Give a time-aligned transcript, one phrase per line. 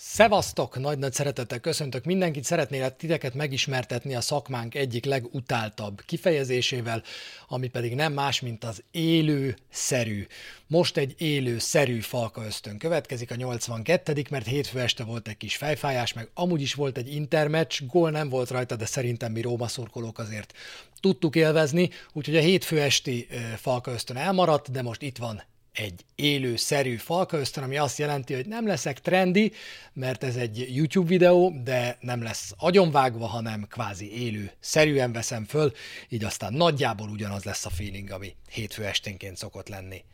[0.00, 0.78] Szevasztok!
[0.78, 2.44] Nagy-nagy szeretettel köszöntök mindenkit.
[2.44, 7.02] Szeretnélek titeket megismertetni a szakmánk egyik legutáltabb kifejezésével,
[7.48, 10.26] ami pedig nem más, mint az élő-szerű.
[10.66, 16.12] Most egy élő-szerű falka ösztön következik a 82 mert hétfő este volt egy kis fejfájás,
[16.12, 20.18] meg amúgy is volt egy intermeccs, gól nem volt rajta, de szerintem mi Róma szurkolók
[20.18, 20.52] azért
[21.00, 23.26] tudtuk élvezni, úgyhogy a hétfő esti
[23.56, 25.42] falka ösztön elmaradt, de most itt van
[25.78, 29.52] egy élő, szerű falka ösztön, ami azt jelenti, hogy nem leszek trendi,
[29.92, 35.72] mert ez egy YouTube videó, de nem lesz agyonvágva, hanem kvázi élő, szerűen veszem föl,
[36.08, 40.04] így aztán nagyjából ugyanaz lesz a feeling, ami hétfő esténként szokott lenni.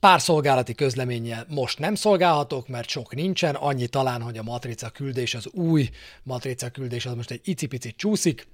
[0.00, 5.34] Pár szolgálati közleménnyel most nem szolgálhatok, mert sok nincsen, annyi talán, hogy a matrica küldés,
[5.34, 5.90] az új
[6.22, 8.46] matrica küldés az most egy icipicit csúszik,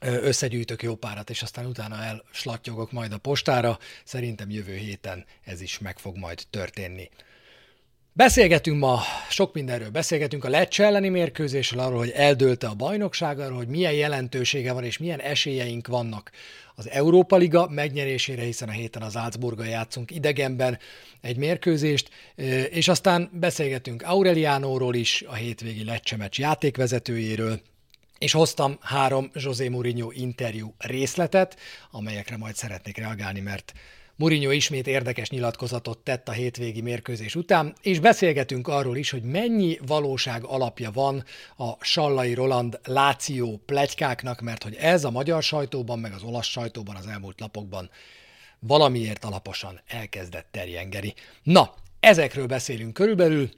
[0.00, 3.78] összegyűjtök jó párat, és aztán utána elslattyogok majd a postára.
[4.04, 7.10] Szerintem jövő héten ez is meg fog majd történni.
[8.16, 13.56] Beszélgetünk ma, sok mindenről beszélgetünk, a Lecce elleni mérkőzésről, arról, hogy eldőlte a bajnokság, arról,
[13.56, 16.30] hogy milyen jelentősége van és milyen esélyeink vannak
[16.74, 20.78] az Európa Liga megnyerésére, hiszen a héten az Álcburga játszunk idegenben
[21.20, 22.10] egy mérkőzést,
[22.70, 27.60] és aztán beszélgetünk Aureliánóról is, a hétvégi Lecce meccs játékvezetőjéről,
[28.24, 31.56] és hoztam három José Mourinho interjú részletet,
[31.90, 33.72] amelyekre majd szeretnék reagálni, mert
[34.16, 39.78] Mourinho ismét érdekes nyilatkozatot tett a hétvégi mérkőzés után, és beszélgetünk arról is, hogy mennyi
[39.86, 41.24] valóság alapja van
[41.56, 46.96] a Sallai Roland Láció plegykáknak, mert hogy ez a magyar sajtóban, meg az olasz sajtóban
[46.96, 47.90] az elmúlt napokban
[48.58, 51.14] valamiért alaposan elkezdett terjengeni.
[51.42, 53.50] Na, ezekről beszélünk körülbelül,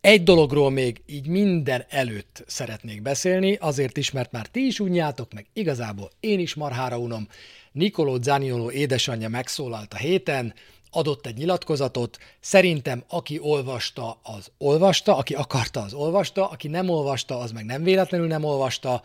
[0.00, 5.32] egy dologról még így minden előtt szeretnék beszélni, azért is, mert már ti is unjátok,
[5.32, 7.28] meg igazából én is marhára unom.
[7.72, 10.54] Nicolò Zaniolo édesanyja megszólalt a héten,
[10.90, 17.38] adott egy nyilatkozatot, szerintem aki olvasta, az olvasta, aki akarta, az olvasta, aki nem olvasta,
[17.38, 19.02] az meg nem véletlenül nem olvasta.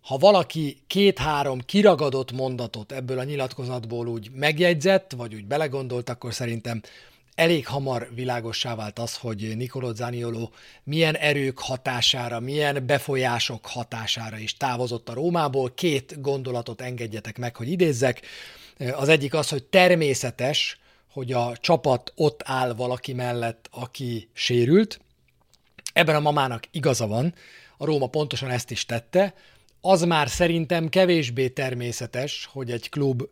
[0.00, 6.82] Ha valaki két-három kiragadott mondatot ebből a nyilatkozatból úgy megjegyzett, vagy úgy belegondolt, akkor szerintem
[7.36, 10.48] elég hamar világossá vált az, hogy Nicolo Zaniolo
[10.84, 15.74] milyen erők hatására, milyen befolyások hatására is távozott a Rómából.
[15.74, 18.26] Két gondolatot engedjetek meg, hogy idézzek.
[18.92, 20.78] Az egyik az, hogy természetes,
[21.10, 25.00] hogy a csapat ott áll valaki mellett, aki sérült.
[25.92, 27.34] Ebben a mamának igaza van,
[27.76, 29.34] a Róma pontosan ezt is tette.
[29.80, 33.22] Az már szerintem kevésbé természetes, hogy egy klub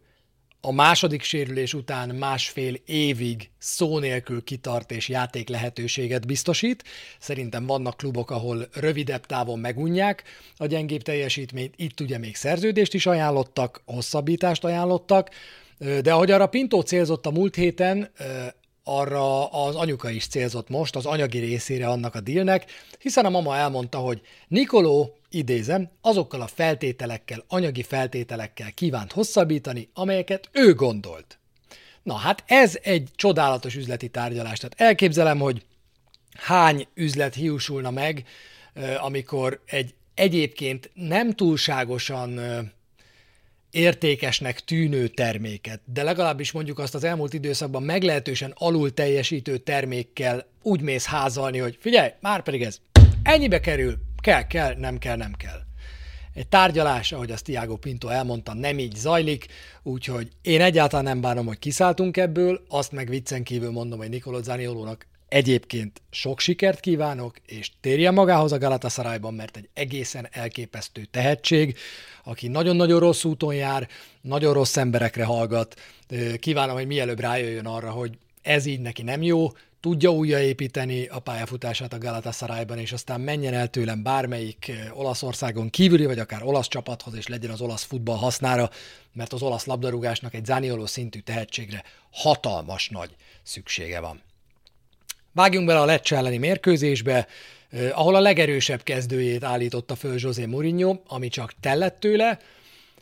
[0.64, 6.84] a második sérülés után másfél évig szó nélkül kitart és játék lehetőséget biztosít.
[7.18, 10.22] Szerintem vannak klubok, ahol rövidebb távon megunják
[10.56, 15.30] a gyengébb teljesítményt, itt ugye még szerződést is ajánlottak, hosszabbítást ajánlottak,
[15.78, 18.10] de ahogy arra Pintó célzott a múlt héten,
[18.84, 23.56] arra az anyuka is célzott most, az anyagi részére annak a dílnek, hiszen a mama
[23.56, 31.38] elmondta, hogy Nikoló, idézem, azokkal a feltételekkel, anyagi feltételekkel kívánt hosszabbítani, amelyeket ő gondolt.
[32.02, 34.58] Na hát ez egy csodálatos üzleti tárgyalás.
[34.58, 35.64] Tehát elképzelem, hogy
[36.38, 38.24] hány üzlet hiúsulna meg,
[39.00, 42.40] amikor egy egyébként nem túlságosan
[43.74, 50.80] értékesnek tűnő terméket, de legalábbis mondjuk azt az elmúlt időszakban meglehetősen alul teljesítő termékkel úgy
[50.80, 52.78] mész házalni, hogy figyelj, már pedig ez
[53.22, 55.60] ennyibe kerül, kell, kell, nem kell, nem kell.
[56.34, 59.46] Egy tárgyalás, ahogy azt Tiago Pinto elmondta, nem így zajlik,
[59.82, 64.42] úgyhogy én egyáltalán nem bánom, hogy kiszálltunk ebből, azt meg viccen kívül mondom, hogy Nicolò
[64.42, 71.76] Zaniolónak Egyébként sok sikert kívánok, és térjen magához a Galatasarayban, mert egy egészen elképesztő tehetség,
[72.24, 73.88] aki nagyon-nagyon rossz úton jár,
[74.20, 75.80] nagyon rossz emberekre hallgat.
[76.38, 79.50] Kívánom, hogy mielőbb rájöjjön arra, hogy ez így neki nem jó,
[79.80, 86.18] tudja újraépíteni a pályafutását a Galatasarayban, és aztán menjen el tőlem bármelyik Olaszországon kívüli, vagy
[86.18, 88.70] akár olasz csapathoz, és legyen az olasz futball hasznára,
[89.12, 93.10] mert az olasz labdarúgásnak egy Zanioló szintű tehetségre hatalmas nagy
[93.42, 94.22] szüksége van.
[95.34, 97.26] Vágjunk bele a Lecce elleni mérkőzésbe,
[97.92, 102.38] ahol a legerősebb kezdőjét állította föl José Mourinho, ami csak tellett tőle.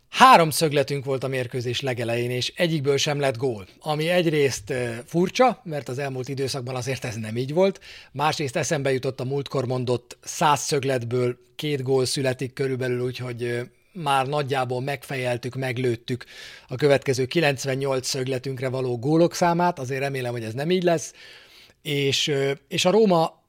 [0.08, 3.66] Három szögletünk volt a mérkőzés legelején, és egyikből sem lett gól.
[3.80, 4.72] Ami egyrészt
[5.06, 7.80] furcsa, mert az elmúlt időszakban azért ez nem így volt.
[8.12, 13.60] Másrészt eszembe jutott a múltkor mondott száz szögletből két gól születik körülbelül, úgyhogy
[13.92, 16.24] már nagyjából megfejeltük, meglőttük
[16.68, 21.12] a következő 98 szögletünkre való gólok számát, azért remélem, hogy ez nem így lesz.
[21.82, 22.32] És,
[22.68, 23.42] és a Róma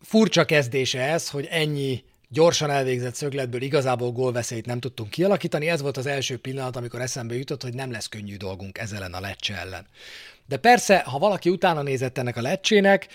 [0.00, 5.68] furcsa kezdése ez, hogy ennyi gyorsan elvégzett szögletből igazából gólveszélyt nem tudtunk kialakítani.
[5.68, 9.14] Ez volt az első pillanat, amikor eszembe jutott, hogy nem lesz könnyű dolgunk ezzel ellen
[9.14, 9.86] a Lecce ellen.
[10.46, 13.08] de persze, ha valaki utána nézett ennek a lecsének,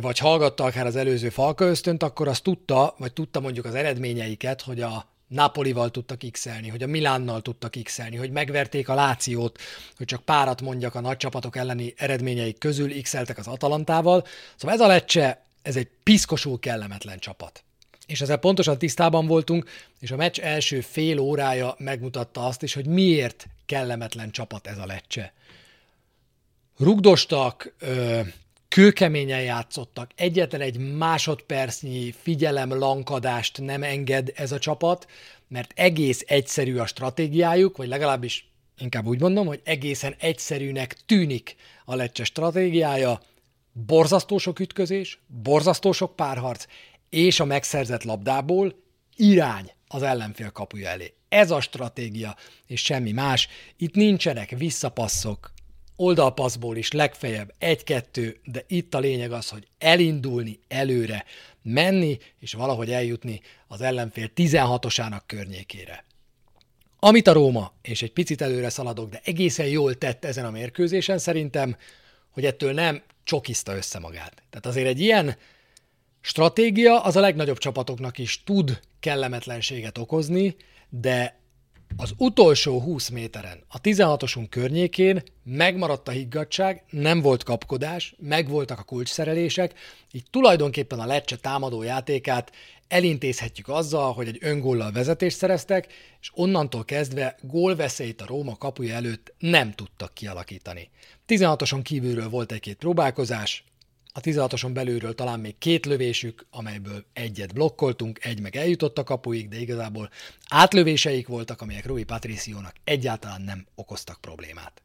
[0.00, 4.60] vagy hallgatta akár az előző Falka ösztönt, akkor azt tudta, vagy tudta mondjuk az eredményeiket,
[4.60, 9.60] hogy a Napolival tudtak x hogy a Milánnal tudtak x hogy megverték a Lációt,
[9.96, 14.26] hogy csak párat mondjak a nagy csapatok elleni eredményeik közül x az Atalantával.
[14.56, 17.62] Szóval ez a lecse, ez egy piszkosul kellemetlen csapat.
[18.06, 19.70] És ezzel pontosan tisztában voltunk,
[20.00, 24.86] és a meccs első fél órája megmutatta azt is, hogy miért kellemetlen csapat ez a
[24.86, 25.32] lecse.
[26.78, 27.74] Rugdostak,
[28.72, 35.06] kőkeményen játszottak, egyetlen egy másodpercnyi figyelem lankadást nem enged ez a csapat,
[35.48, 41.94] mert egész egyszerű a stratégiájuk, vagy legalábbis inkább úgy mondom, hogy egészen egyszerűnek tűnik a
[41.94, 43.20] lecse stratégiája,
[43.72, 46.64] borzasztó sok ütközés, borzasztó sok párharc,
[47.10, 48.74] és a megszerzett labdából
[49.16, 51.14] irány az ellenfél kapuja elé.
[51.28, 52.36] Ez a stratégia,
[52.66, 53.48] és semmi más.
[53.76, 55.52] Itt nincsenek visszapasszok,
[56.02, 61.24] oldalpaszból is legfeljebb egy-kettő, de itt a lényeg az, hogy elindulni előre,
[61.62, 66.04] menni, és valahogy eljutni az ellenfél 16-osának környékére.
[66.98, 71.18] Amit a Róma, és egy picit előre szaladok, de egészen jól tett ezen a mérkőzésen
[71.18, 71.76] szerintem,
[72.30, 74.42] hogy ettől nem csokiszta össze magát.
[74.50, 75.36] Tehát azért egy ilyen
[76.20, 80.56] stratégia az a legnagyobb csapatoknak is tud kellemetlenséget okozni,
[80.88, 81.41] de
[81.96, 88.82] az utolsó 20 méteren, a 16-osunk környékén megmaradt a higgadság, nem volt kapkodás, megvoltak a
[88.82, 89.74] kulcsszerelések,
[90.12, 92.52] így tulajdonképpen a Lecce támadó játékát
[92.88, 95.86] elintézhetjük azzal, hogy egy öngóllal vezetést szereztek,
[96.20, 100.90] és onnantól kezdve gólveszélyt a Róma kapuja előtt nem tudtak kialakítani.
[101.28, 103.64] 16-oson kívülről volt egy-két próbálkozás,
[104.12, 109.48] a 16-oson belülről talán még két lövésük, amelyből egyet blokkoltunk, egy meg eljutott a kapuig,
[109.48, 110.10] de igazából
[110.48, 114.82] átlövéseik voltak, amelyek Rui Patriciónak egyáltalán nem okoztak problémát.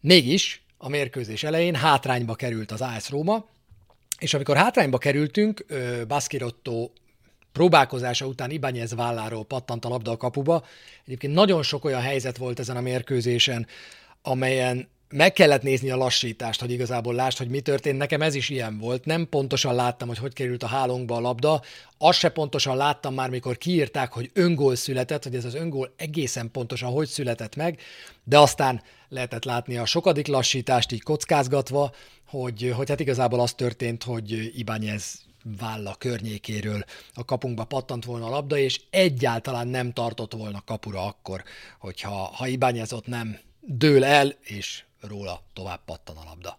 [0.00, 3.46] Mégis a mérkőzés elején hátrányba került az AS Róma,
[4.18, 5.66] és amikor hátrányba kerültünk,
[6.08, 6.90] Baskirotto
[7.52, 10.64] próbálkozása után Ibányez válláról pattant a labda a kapuba.
[11.06, 13.66] Egyébként nagyon sok olyan helyzet volt ezen a mérkőzésen,
[14.22, 17.98] amelyen meg kellett nézni a lassítást, hogy igazából lásd, hogy mi történt.
[17.98, 19.04] Nekem ez is ilyen volt.
[19.04, 21.62] Nem pontosan láttam, hogy hogy került a hálónkba a labda.
[21.98, 26.50] Azt se pontosan láttam már, mikor kiírták, hogy öngól született, hogy ez az öngól egészen
[26.50, 27.80] pontosan hogy született meg,
[28.24, 31.92] de aztán lehetett látni a sokadik lassítást így kockázgatva,
[32.26, 35.26] hogy, hogy hát igazából az történt, hogy Ibányez
[35.58, 36.84] válla környékéről
[37.14, 41.42] a kapunkba pattant volna a labda, és egyáltalán nem tartott volna kapura akkor,
[41.78, 46.56] hogyha ha Ibányez ott nem dől el, és róla tovább pattan a labda.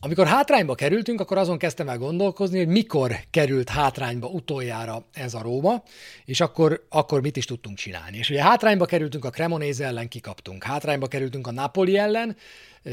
[0.00, 5.42] Amikor hátrányba kerültünk, akkor azon kezdtem el gondolkozni, hogy mikor került hátrányba utoljára ez a
[5.42, 5.82] Róma,
[6.24, 8.16] és akkor, akkor mit is tudtunk csinálni.
[8.16, 10.64] És ugye hátrányba kerültünk a Cremonese ellen, kikaptunk.
[10.64, 12.36] Hátrányba kerültünk a Napoli ellen,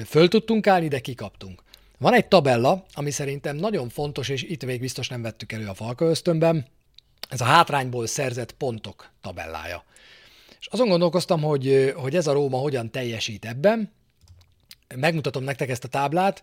[0.05, 1.63] föl tudtunk állni, de kikaptunk.
[1.97, 5.73] Van egy tabella, ami szerintem nagyon fontos, és itt még biztos nem vettük elő a
[5.73, 6.67] Falka ösztönben,
[7.29, 9.83] ez a hátrányból szerzett pontok tabellája.
[10.59, 13.91] És azon gondolkoztam, hogy, hogy ez a Róma hogyan teljesít ebben,
[14.95, 16.41] megmutatom nektek ezt a táblát.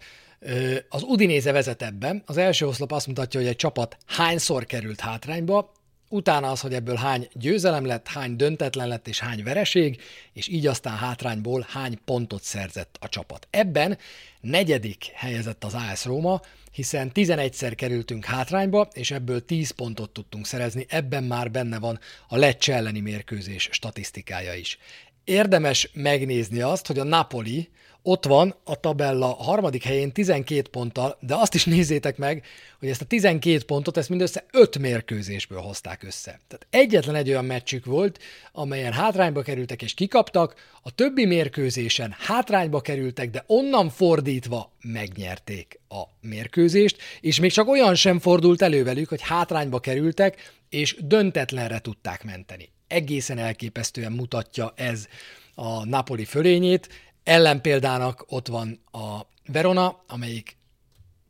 [0.88, 2.22] Az Udinéze vezet ebben.
[2.26, 5.72] Az első oszlop azt mutatja, hogy egy csapat hányszor került hátrányba,
[6.12, 10.00] utána az, hogy ebből hány győzelem lett, hány döntetlen lett és hány vereség,
[10.32, 13.46] és így aztán hátrányból hány pontot szerzett a csapat.
[13.50, 13.98] Ebben
[14.40, 16.40] negyedik helyezett az AS Róma,
[16.72, 22.36] hiszen 11-szer kerültünk hátrányba, és ebből 10 pontot tudtunk szerezni, ebben már benne van a
[22.36, 24.78] Lecce elleni mérkőzés statisztikája is.
[25.24, 27.68] Érdemes megnézni azt, hogy a Napoli
[28.02, 32.44] ott van a tabella harmadik helyén 12 ponttal, de azt is nézzétek meg,
[32.78, 36.40] hogy ezt a 12 pontot ezt mindössze 5 mérkőzésből hozták össze.
[36.48, 38.18] Tehát egyetlen egy olyan meccsük volt,
[38.52, 46.02] amelyen hátrányba kerültek és kikaptak, a többi mérkőzésen hátrányba kerültek, de onnan fordítva megnyerték a
[46.20, 52.24] mérkőzést, és még csak olyan sem fordult elő velük, hogy hátrányba kerültek, és döntetlenre tudták
[52.24, 52.70] menteni.
[52.86, 55.06] Egészen elképesztően mutatja ez
[55.54, 56.88] a Napoli fölényét,
[57.24, 60.56] Ellenpéldának ott van a Verona, amelyik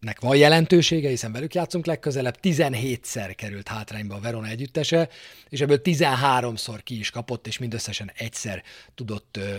[0.01, 5.09] nek van jelentősége, hiszen velük játszunk legközelebb, 17-szer került hátrányba a Verona együttese,
[5.49, 8.63] és ebből 13-szor ki is kapott, és mindösszesen egyszer
[8.95, 9.57] tudott ö,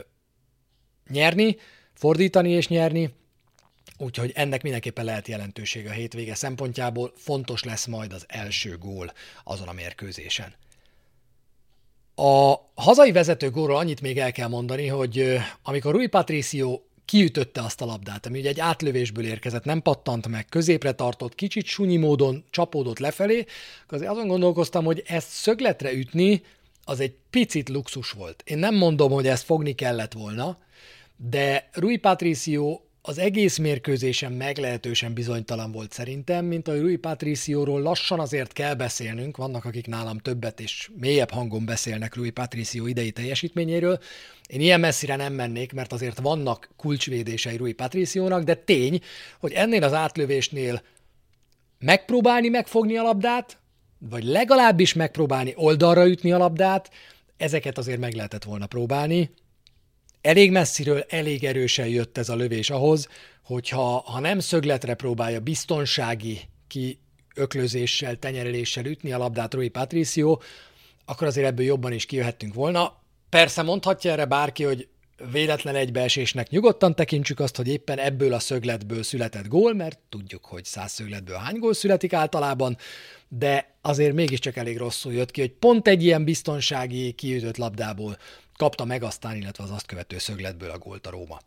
[1.09, 1.57] nyerni,
[1.93, 3.13] fordítani és nyerni,
[3.97, 9.67] úgyhogy ennek mindenképpen lehet jelentősége a hétvége szempontjából, fontos lesz majd az első gól azon
[9.67, 10.53] a mérkőzésen.
[12.23, 17.81] A hazai vezető gólról annyit még el kell mondani, hogy amikor Rui Patricio kiütötte azt
[17.81, 22.43] a labdát, ami ugye egy átlövésből érkezett, nem pattant meg, középre tartott, kicsit sunyi módon
[22.49, 23.45] csapódott lefelé,
[23.89, 26.41] azért azon gondolkoztam, hogy ezt szögletre ütni,
[26.83, 28.43] az egy picit luxus volt.
[28.45, 30.57] Én nem mondom, hogy ezt fogni kellett volna,
[31.17, 38.19] de Rui Patricio az egész mérkőzésen meglehetősen bizonytalan volt szerintem, mint a Rui Patricióról lassan
[38.19, 43.99] azért kell beszélnünk, vannak akik nálam többet és mélyebb hangon beszélnek Rui Patricio idei teljesítményéről.
[44.47, 49.01] Én ilyen messzire nem mennék, mert azért vannak kulcsvédései Rui Patriciónak, de tény,
[49.39, 50.81] hogy ennél az átlövésnél
[51.79, 53.57] megpróbálni megfogni a labdát,
[53.97, 56.91] vagy legalábbis megpróbálni oldalra ütni a labdát,
[57.37, 59.29] ezeket azért meg lehetett volna próbálni.
[60.21, 63.07] Elég messziről, elég erősen jött ez a lövés ahhoz,
[63.43, 70.37] hogyha ha nem szögletre próbálja biztonsági kiöklözéssel, tenyereléssel ütni a labdát Rui Patricio,
[71.05, 72.99] akkor azért ebből jobban is kijöhettünk volna.
[73.29, 74.87] Persze mondhatja erre bárki, hogy
[75.31, 80.65] véletlen egybeesésnek nyugodtan tekintsük azt, hogy éppen ebből a szögletből született gól, mert tudjuk, hogy
[80.65, 82.77] száz szögletből hány gól születik általában,
[83.27, 88.17] de azért mégiscsak elég rosszul jött ki, hogy pont egy ilyen biztonsági kiütött labdából
[88.61, 91.39] kapta meg aztán, illetve az azt követő szögletből a gólt a Róma.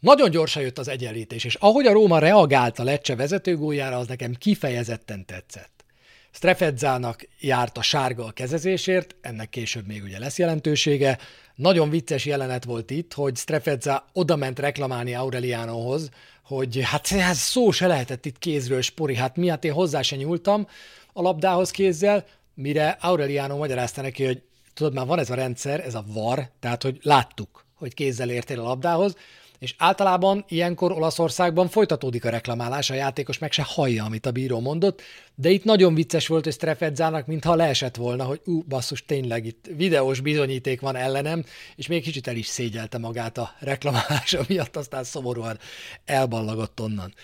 [0.00, 4.34] Nagyon gyorsan jött az egyenlítés, és ahogy a Róma reagált a Lecce vezetőgóljára, az nekem
[4.34, 5.84] kifejezetten tetszett.
[6.30, 11.18] Strefedzának járt a sárga a kezezésért, ennek később még ugye lesz jelentősége.
[11.54, 16.08] Nagyon vicces jelenet volt itt, hogy Strefedza oda ment reklamálni Aurelianohoz,
[16.42, 20.16] hogy hát ez szó se lehetett itt kézről, Spori, hát mi, hát én hozzá se
[20.16, 20.68] nyúltam
[21.12, 24.42] a labdához kézzel, mire Aureliano magyarázta neki, hogy
[24.76, 28.60] tudod, már van ez a rendszer, ez a VAR, tehát hogy láttuk, hogy kézzel értél
[28.60, 29.16] a labdához,
[29.58, 34.60] és általában ilyenkor Olaszországban folytatódik a reklamálás, a játékos meg se hallja, amit a bíró
[34.60, 35.02] mondott,
[35.34, 39.66] de itt nagyon vicces volt, hogy Strefedzának mintha leesett volna, hogy ú, basszus, tényleg itt
[39.76, 41.44] videós bizonyíték van ellenem,
[41.76, 45.58] és még kicsit el is szégyelte magát a reklamálása miatt, aztán szomorúan
[46.04, 47.14] elballagott onnan.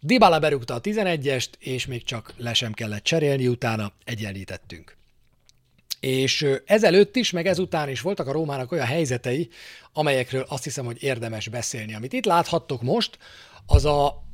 [0.00, 4.99] Dybala berúgta a 11-est, és még csak le sem kellett cserélni, utána egyenlítettünk.
[6.00, 9.48] És ezelőtt is, meg ezután is voltak a Rómának olyan helyzetei,
[9.92, 11.94] amelyekről azt hiszem, hogy érdemes beszélni.
[11.94, 13.18] Amit itt láthattok most,
[13.66, 14.28] az a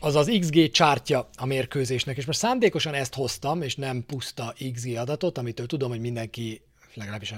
[0.00, 4.96] az az XG csártya a mérkőzésnek, és most szándékosan ezt hoztam, és nem puszta XG
[4.96, 6.62] adatot, amitől tudom, hogy mindenki,
[6.94, 7.34] legalábbis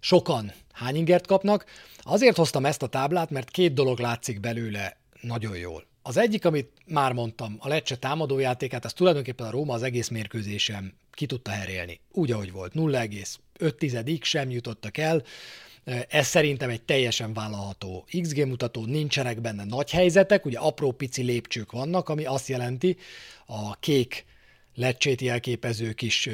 [0.00, 1.64] sokan hány ingert kapnak.
[2.02, 5.86] Azért hoztam ezt a táblát, mert két dolog látszik belőle nagyon jól.
[6.02, 10.94] Az egyik, amit már mondtam, a Lecce támadójátékát, az tulajdonképpen a Róma az egész mérkőzésen
[11.14, 12.00] ki tudta herélni.
[12.12, 12.72] Úgy, ahogy volt.
[12.74, 15.22] 0,5-ig sem jutottak el.
[16.08, 21.72] Ez szerintem egy teljesen vállalható XG mutató, nincsenek benne nagy helyzetek, ugye apró pici lépcsők
[21.72, 22.96] vannak, ami azt jelenti
[23.46, 24.24] a kék
[24.74, 26.28] lecsét jelképező kis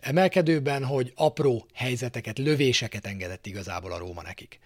[0.00, 4.58] emelkedőben, hogy apró helyzeteket, lövéseket engedett igazából a Róma nekik.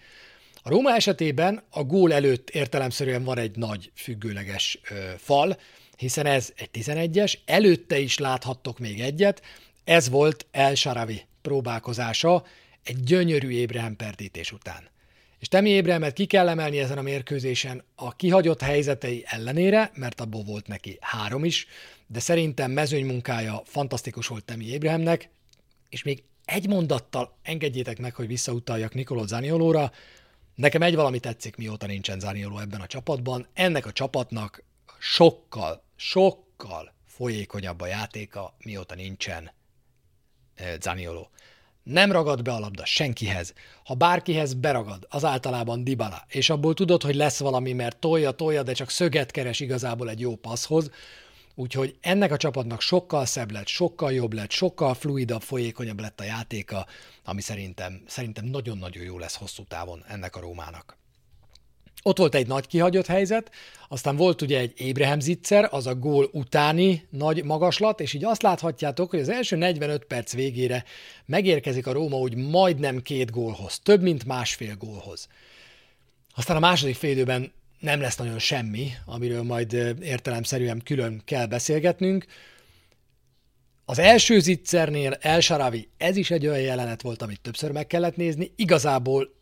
[0.63, 4.79] A Róma esetében a gól előtt értelemszerűen van egy nagy függőleges
[5.17, 5.57] fal,
[5.97, 9.41] hiszen ez egy 11-es, előtte is láthattok még egyet,
[9.83, 12.45] ez volt El Sharavi próbálkozása
[12.83, 14.91] egy gyönyörű Ébrehem perdítés után.
[15.39, 20.43] És Temi Ébrehemet ki kell emelni ezen a mérkőzésen a kihagyott helyzetei ellenére, mert abból
[20.43, 21.67] volt neki három is,
[22.07, 25.29] de szerintem mezőny munkája fantasztikus volt Temi Ébrehemnek,
[25.89, 29.91] és még egy mondattal engedjétek meg, hogy visszautaljak Nikoló Zaniolóra,
[30.55, 33.47] Nekem egy valami tetszik, mióta nincsen Zanioló ebben a csapatban.
[33.53, 34.63] Ennek a csapatnak
[35.05, 39.51] sokkal, sokkal folyékonyabb a játéka, mióta nincsen
[40.81, 41.29] Zanioló.
[41.83, 43.53] Nem ragad be a labda senkihez.
[43.83, 48.63] Ha bárkihez beragad, az általában Dybala, és abból tudod, hogy lesz valami, mert tolja, tolja,
[48.63, 50.91] de csak szöget keres igazából egy jó passzhoz,
[51.55, 56.23] Úgyhogy ennek a csapatnak sokkal szebb lett, sokkal jobb lett, sokkal fluidabb, folyékonyabb lett a
[56.23, 56.85] játéka,
[57.23, 60.97] ami szerintem, szerintem nagyon-nagyon jó lesz hosszú távon ennek a Rómának.
[62.03, 63.51] Ott volt egy nagy kihagyott helyzet,
[63.87, 68.41] aztán volt ugye egy Ébrehem zicser, az a gól utáni nagy magaslat, és így azt
[68.41, 70.83] láthatjátok, hogy az első 45 perc végére
[71.25, 75.27] megérkezik a Róma úgy majdnem két gólhoz, több mint másfél gólhoz.
[76.35, 82.25] Aztán a második félidőben nem lesz nagyon semmi, amiről majd értelemszerűen külön kell beszélgetnünk.
[83.85, 88.15] Az első zicsernél El Sharavi, ez is egy olyan jelenet volt, amit többször meg kellett
[88.15, 88.51] nézni.
[88.55, 89.33] Igazából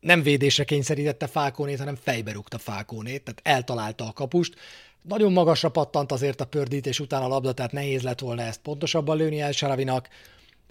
[0.00, 4.54] nem védésre kényszerítette Fákónét, hanem fejbe rúgta Fákónét, tehát eltalálta a kapust.
[5.02, 9.16] Nagyon magasra pattant azért a pördítés után a labda, tehát nehéz lett volna ezt pontosabban
[9.16, 10.08] lőni El Sharavinak.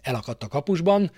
[0.02, 1.12] Elakadt a kapusban.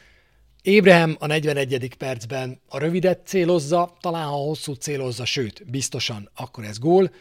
[0.62, 1.96] Ébrehem a 41.
[1.98, 7.12] percben a rövidet célozza, talán ha hosszú célozza, sőt, biztosan akkor ez gól,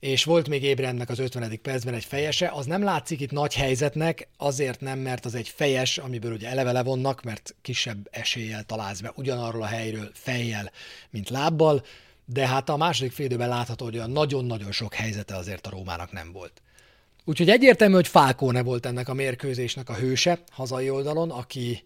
[0.00, 1.60] és volt még Ébrehemnek az 50.
[1.62, 5.98] percben egy fejese, az nem látszik itt nagy helyzetnek, azért nem, mert az egy fejes,
[5.98, 10.70] amiből ugye eleve levonnak, mert kisebb eséllyel találsz be ugyanarról a helyről fejjel,
[11.10, 11.84] mint lábbal,
[12.24, 16.32] de hát a második félidőben látható, hogy olyan nagyon-nagyon sok helyzete azért a Rómának nem
[16.32, 16.62] volt.
[17.24, 21.84] Úgyhogy egyértelmű, hogy Falcone volt ennek a mérkőzésnek a hőse hazai oldalon, aki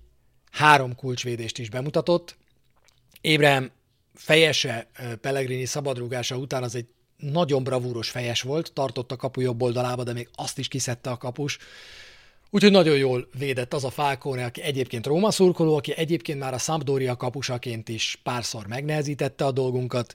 [0.50, 2.37] három kulcsvédést is bemutatott.
[3.21, 3.71] Ébrem
[4.14, 4.88] fejese
[5.21, 6.87] Pellegrini szabadrúgása után az egy
[7.20, 11.16] nagyon bravúros fejes volt, tartott a kapu jobb oldalába, de még azt is kiszedte a
[11.16, 11.58] kapus.
[12.50, 16.58] Úgyhogy nagyon jól védett az a Falcone, aki egyébként Róma szurkoló, aki egyébként már a
[16.58, 20.14] Sampdoria kapusaként is párszor megnehezítette a dolgunkat.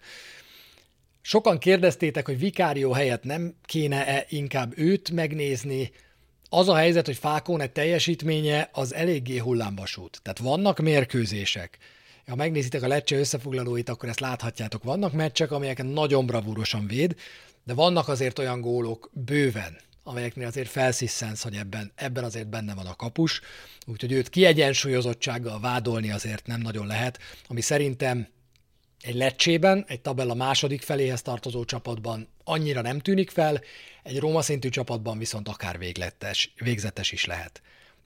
[1.22, 5.92] Sokan kérdeztétek, hogy Vikárió helyett nem kéne-e inkább őt megnézni.
[6.50, 10.20] Az a helyzet, hogy Falcone teljesítménye az eléggé hullámvasút.
[10.22, 11.78] Tehát vannak mérkőzések,
[12.28, 14.84] ha megnézitek a Lecce összefoglalóit, akkor ezt láthatjátok.
[14.84, 17.16] Vannak meccsek, amelyeken nagyon bravúrosan véd,
[17.64, 22.86] de vannak azért olyan gólok bőven, amelyeknél azért felszisszensz, hogy ebben, ebben azért benne van
[22.86, 23.42] a kapus,
[23.86, 28.28] úgyhogy őt kiegyensúlyozottsággal vádolni azért nem nagyon lehet, ami szerintem
[29.02, 33.62] egy lecsében, egy tabella második feléhez tartozó csapatban annyira nem tűnik fel,
[34.04, 37.62] egy Róma szintű csapatban viszont akár végletes, végzetes is lehet.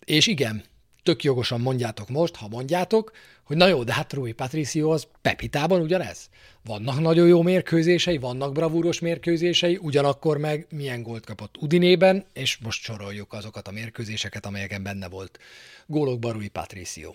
[0.06, 0.64] És igen,
[1.10, 3.12] tök jogosan mondjátok most, ha mondjátok,
[3.44, 6.30] hogy na jó, de hát Rui Patricio az Pepitában ugyanez.
[6.64, 12.82] Vannak nagyon jó mérkőzései, vannak bravúros mérkőzései, ugyanakkor meg milyen gólt kapott Udinében, és most
[12.82, 15.40] soroljuk azokat a mérkőzéseket, amelyeken benne volt
[15.86, 17.14] gólokban Rui Patricio.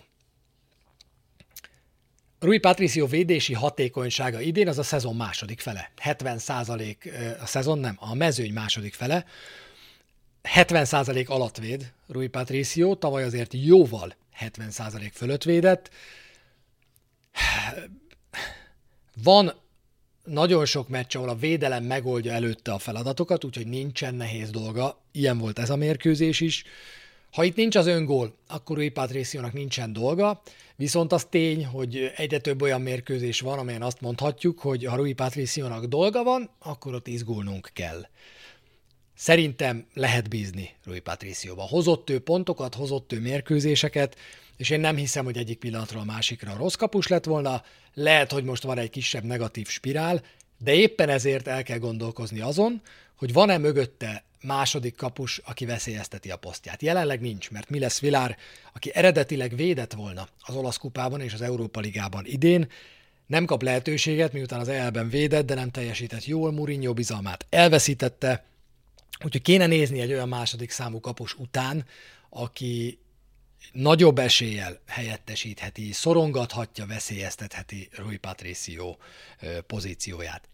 [2.39, 5.91] Rui Patricio védési hatékonysága idén az a szezon második fele.
[6.03, 6.95] 70%
[7.41, 9.25] a szezon nem, a mezőny második fele.
[10.53, 15.89] 70% alatt véd Rui Patricio, tavaly azért jóval 70% fölött védett.
[19.23, 19.53] Van
[20.23, 25.01] nagyon sok meccs, ahol a védelem megoldja előtte a feladatokat, úgyhogy nincsen nehéz dolga.
[25.11, 26.63] Ilyen volt ez a mérkőzés is.
[27.31, 30.41] Ha itt nincs az öngól, akkor Rui Patriciónak nincsen dolga,
[30.75, 35.13] viszont az tény, hogy egyre több olyan mérkőzés van, amelyen azt mondhatjuk, hogy ha Rui
[35.13, 38.07] Patriciónak dolga van, akkor ott izgulnunk kell.
[39.15, 41.61] Szerintem lehet bízni Rui Patricióba.
[41.61, 44.17] Hozott ő pontokat, hozott ő mérkőzéseket,
[44.57, 47.63] és én nem hiszem, hogy egyik pillanatról a másikra rossz kapus lett volna.
[47.93, 50.21] Lehet, hogy most van egy kisebb negatív spirál,
[50.57, 52.81] de éppen ezért el kell gondolkozni azon,
[53.15, 56.81] hogy van-e mögötte második kapus, aki veszélyezteti a posztját.
[56.81, 58.37] Jelenleg nincs, mert mi lesz Vilár,
[58.73, 62.67] aki eredetileg védett volna az olasz kupában és az Európa Ligában idén,
[63.27, 68.45] nem kap lehetőséget, miután az EL-ben védett, de nem teljesített jól, Mourinho bizalmát elveszítette,
[69.23, 71.85] Úgyhogy kéne nézni egy olyan második számú kapus után,
[72.29, 72.99] aki
[73.71, 78.95] nagyobb eséllyel helyettesítheti, szorongathatja, veszélyeztetheti Rui Patricio
[79.67, 80.49] pozícióját.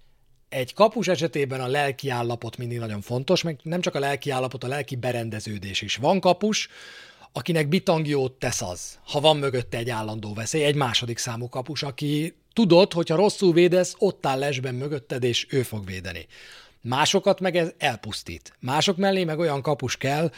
[0.49, 4.63] Egy kapus esetében a lelki állapot mindig nagyon fontos, meg nem csak a lelki állapot,
[4.63, 5.95] a lelki berendeződés is.
[5.95, 6.69] Van kapus,
[7.31, 12.35] akinek bitangiót tesz az, ha van mögötte egy állandó veszély, egy második számú kapus, aki
[12.53, 16.27] tudod, hogyha rosszul védesz, ott áll lesben mögötted, és ő fog védeni.
[16.81, 18.57] Másokat meg ez elpusztít.
[18.59, 20.31] Mások mellé meg olyan kapus kell,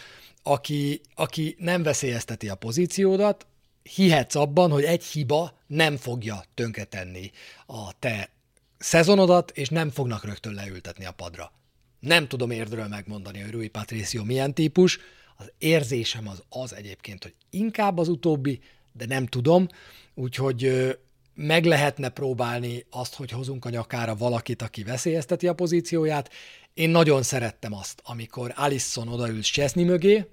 [0.43, 3.45] aki, aki nem veszélyezteti a pozíciódat,
[3.83, 7.31] hihetsz abban, hogy egy hiba nem fogja tönkretenni
[7.65, 8.29] a te
[8.77, 11.51] szezonodat, és nem fognak rögtön leültetni a padra.
[11.99, 14.99] Nem tudom érdről megmondani, hogy Rui Patricio milyen típus,
[15.35, 18.59] az érzésem az az egyébként, hogy inkább az utóbbi,
[18.91, 19.67] de nem tudom,
[20.13, 20.91] úgyhogy
[21.33, 26.29] meg lehetne próbálni azt, hogy hozunk a nyakára valakit, aki veszélyezteti a pozícióját.
[26.73, 30.25] Én nagyon szerettem azt, amikor Alisson odaült Chesney mögé,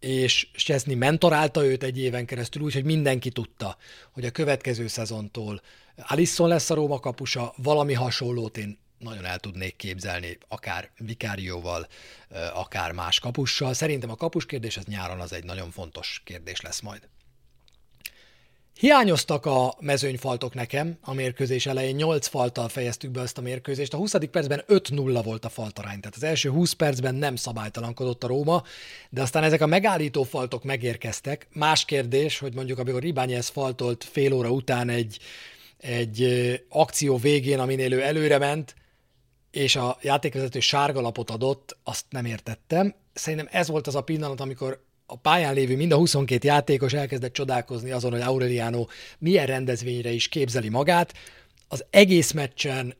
[0.00, 3.76] és Chesney mentorálta őt egy éven keresztül úgy, hogy mindenki tudta,
[4.12, 5.60] hogy a következő szezontól
[5.96, 11.86] Alisson lesz a Róma kapusa, valami hasonlót én nagyon el tudnék képzelni, akár Vikárióval,
[12.52, 13.74] akár más kapussal.
[13.74, 17.08] Szerintem a kapus kérdés az nyáron az egy nagyon fontos kérdés lesz majd.
[18.80, 23.96] Hiányoztak a mezőnyfaltok nekem a mérkőzés elején, 8 faltal fejeztük be ezt a mérkőzést, a
[23.96, 24.14] 20.
[24.30, 28.62] percben 5-0 volt a faltarány, tehát az első 20 percben nem szabálytalankodott a Róma,
[29.10, 31.48] de aztán ezek a megállító faltok megérkeztek.
[31.52, 35.18] Más kérdés, hogy mondjuk amikor Ribányez faltolt fél óra után egy,
[35.78, 36.28] egy
[36.68, 38.74] akció végén, aminél ő előre ment,
[39.50, 42.94] és a játékvezető sárga lapot adott, azt nem értettem.
[43.12, 47.32] Szerintem ez volt az a pillanat, amikor a pályán lévő mind a 22 játékos elkezdett
[47.32, 48.86] csodálkozni azon, hogy Aureliano
[49.18, 51.12] milyen rendezvényre is képzeli magát.
[51.68, 52.94] Az egész meccsen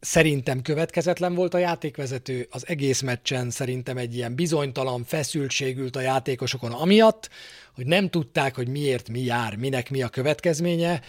[0.00, 6.00] szerintem következetlen volt a játékvezető, az egész meccsen szerintem egy ilyen bizonytalan feszültség ült a
[6.00, 7.30] játékosokon amiatt,
[7.74, 11.00] hogy nem tudták, hogy miért mi jár, minek mi a következménye.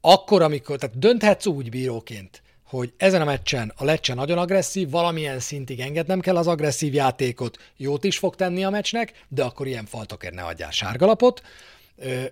[0.00, 5.40] Akkor, amikor, tehát dönthetsz úgy bíróként, hogy ezen a meccsen a Lecce nagyon agresszív, valamilyen
[5.40, 9.86] szintig engednem kell az agresszív játékot, jót is fog tenni a meccsnek, de akkor ilyen
[9.86, 11.42] faltokért ne adjál sárgalapot,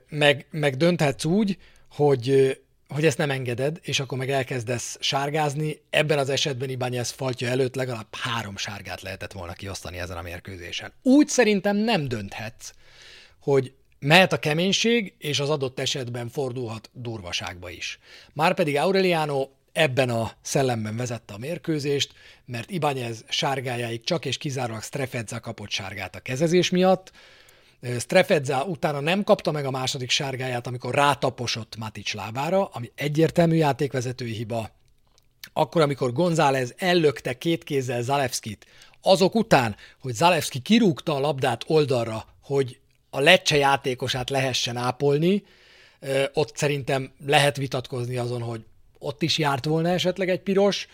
[0.09, 1.59] meg, meg dönthetsz úgy,
[1.91, 5.81] hogy, hogy ezt nem engeded, és akkor meg elkezdesz sárgázni.
[5.91, 10.93] Ebben az esetben Ibányez faltja előtt legalább három sárgát lehetett volna kiosztani ezen a mérkőzésen.
[11.03, 12.73] Úgy szerintem nem dönthetsz,
[13.41, 17.99] hogy mehet a keménység, és az adott esetben fordulhat durvaságba is.
[18.33, 22.13] Márpedig Aureliano ebben a szellemben vezette a mérkőzést,
[22.45, 27.13] mert Ibányez sárgájáig csak és kizárólag Strefedza kapott sárgát a kezezés miatt,
[27.99, 34.33] Strefedza utána nem kapta meg a második sárgáját, amikor rátaposott Matic lábára, ami egyértelmű játékvezetői
[34.33, 34.71] hiba.
[35.53, 38.67] Akkor, amikor González ellökte két kézzel Zalewskit,
[39.03, 42.79] azok után, hogy Zalewski kirúgta a labdát oldalra, hogy
[43.11, 45.45] a lecse játékosát lehessen ápolni,
[46.33, 48.65] ott szerintem lehet vitatkozni azon, hogy
[48.99, 50.87] ott is járt volna esetleg egy piros,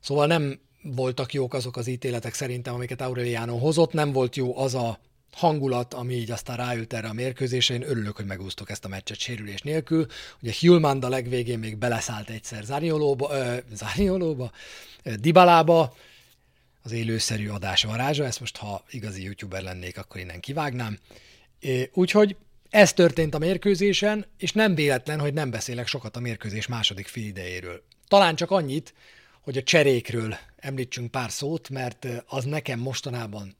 [0.00, 4.74] szóval nem voltak jók azok az ítéletek szerintem, amiket Aureliano hozott, nem volt jó az
[4.74, 4.98] a
[5.32, 7.74] hangulat, ami így aztán ráült erre a mérkőzésre.
[7.74, 10.06] Én örülök, hogy megúsztok ezt a meccset sérülés nélkül.
[10.42, 14.50] Ugye Hulmand a legvégén még beleszállt egyszer Zaniolóba, ö, Zaniolóba,
[15.20, 15.94] Dibalába,
[16.82, 20.98] az élőszerű adás varázsa, ezt most ha igazi youtuber lennék, akkor innen kivágnám.
[21.92, 22.36] Úgyhogy
[22.72, 27.24] ez történt a mérkőzésen, és nem véletlen, hogy nem beszélek sokat a mérkőzés második fél
[27.24, 27.82] idejéről.
[28.08, 28.94] Talán csak annyit,
[29.40, 33.56] hogy a cserékről említsünk pár szót, mert az nekem mostanában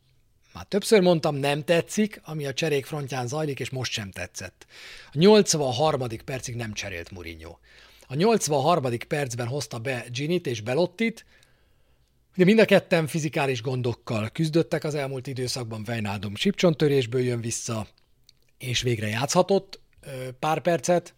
[0.53, 4.67] már többször mondtam, nem tetszik, ami a cserék frontján zajlik, és most sem tetszett.
[5.07, 6.09] A 83.
[6.25, 7.57] percig nem cserélt Mourinho.
[8.07, 8.99] A 83.
[9.09, 11.25] percben hozta be Ginit és Belottit,
[12.37, 17.87] Ugye mind a ketten fizikális gondokkal küzdöttek az elmúlt időszakban, Vejnádom sipcsontörésből jön vissza,
[18.63, 19.81] és végre játszhatott
[20.39, 21.15] pár percet,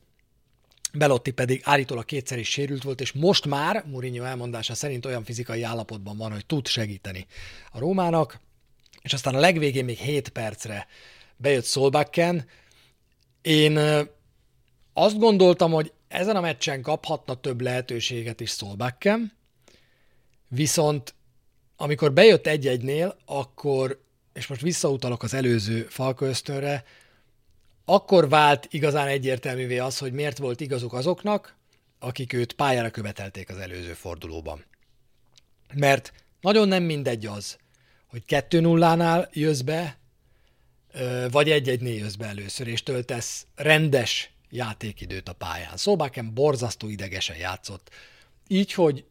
[0.93, 5.63] Belotti pedig állítólag kétszer is sérült volt, és most már Mourinho elmondása szerint olyan fizikai
[5.63, 7.27] állapotban van, hogy tud segíteni
[7.73, 8.41] a Rómának.
[9.03, 10.87] És aztán a legvégén még 7 percre
[11.37, 12.47] bejött Solbakken.
[13.43, 13.79] Én
[14.93, 19.33] azt gondoltam, hogy ezen a meccsen kaphatna több lehetőséget is Solbakken,
[20.49, 21.15] viszont
[21.77, 24.03] amikor bejött egy-egynél, akkor,
[24.33, 26.85] és most visszautalok az előző ösztönre,
[27.85, 31.57] akkor vált igazán egyértelművé az, hogy miért volt igazuk azoknak,
[31.99, 34.65] akik őt pályára követelték az előző fordulóban.
[35.75, 37.59] Mert nagyon nem mindegy az,
[38.07, 39.99] hogy 2-0-nál jössz be,
[41.31, 45.77] vagy egy-egynél jössz be először, és töltesz rendes játékidőt a pályán.
[45.77, 47.91] Szobáken borzasztó idegesen játszott.
[48.49, 49.05] Így, hogy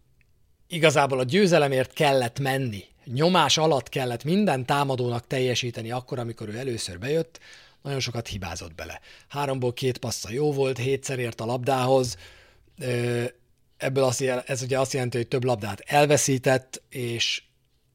[0.68, 7.00] igazából a győzelemért kellett menni, nyomás alatt kellett minden támadónak teljesíteni akkor, amikor ő először
[7.00, 7.40] bejött,
[7.84, 9.00] nagyon sokat hibázott bele.
[9.28, 12.18] Háromból két passza jó volt, hétszer ért a labdához,
[13.78, 17.44] ebből azt, ez ugye azt jelenti, hogy több labdát elveszített, és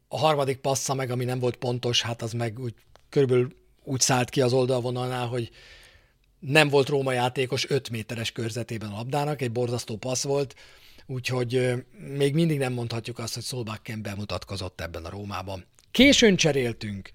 [0.09, 2.74] a harmadik passza meg, ami nem volt pontos, hát az meg úgy
[3.09, 5.51] körülbelül úgy szállt ki az oldalvonalnál, hogy
[6.38, 10.55] nem volt Róma játékos 5 méteres körzetében a labdának, egy borzasztó passz volt,
[11.07, 11.72] úgyhogy
[12.16, 15.64] még mindig nem mondhatjuk azt, hogy Solbakken bemutatkozott ebben a Rómában.
[15.90, 17.11] Későn cseréltünk,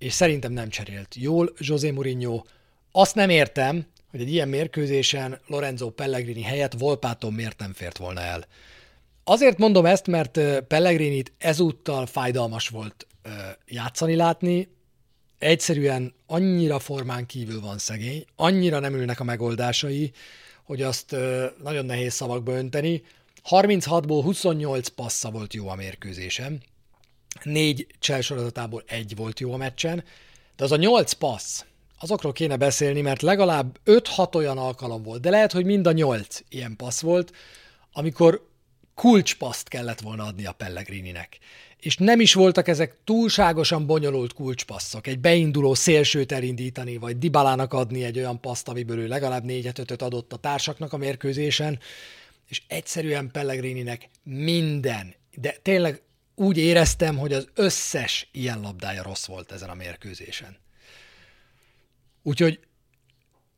[0.00, 2.42] és szerintem nem cserélt jól José Mourinho.
[2.92, 8.20] Azt nem értem, hogy egy ilyen mérkőzésen Lorenzo Pellegrini helyett Volpáton miért nem fért volna
[8.20, 8.46] el.
[9.24, 13.06] Azért mondom ezt, mert Pellegrinit ezúttal fájdalmas volt
[13.66, 14.68] játszani látni,
[15.38, 20.12] egyszerűen annyira formán kívül van szegény, annyira nem ülnek a megoldásai,
[20.64, 21.16] hogy azt
[21.62, 23.02] nagyon nehéz szavakba önteni.
[23.50, 26.62] 36-ból 28 passza volt jó a mérkőzésen,
[27.42, 30.04] négy cselsorozatából egy volt jó a meccsen,
[30.56, 31.64] de az a 8 passz,
[31.98, 36.42] azokról kéne beszélni, mert legalább 5-6 olyan alkalom volt, de lehet, hogy mind a 8
[36.48, 37.32] ilyen passz volt,
[37.92, 38.48] amikor
[38.94, 41.38] kulcspaszt kellett volna adni a Pellegrininek.
[41.80, 45.06] És nem is voltak ezek túlságosan bonyolult kulcspasszok.
[45.06, 50.02] Egy beinduló szélsőt elindítani, vagy Dibalának adni egy olyan paszt, amiből ő legalább négyet ötöt
[50.02, 51.78] adott a társaknak a mérkőzésen,
[52.48, 56.02] és egyszerűen Pellegrininek minden, de tényleg
[56.40, 60.56] úgy éreztem, hogy az összes ilyen labdája rossz volt ezen a mérkőzésen.
[62.22, 62.60] Úgyhogy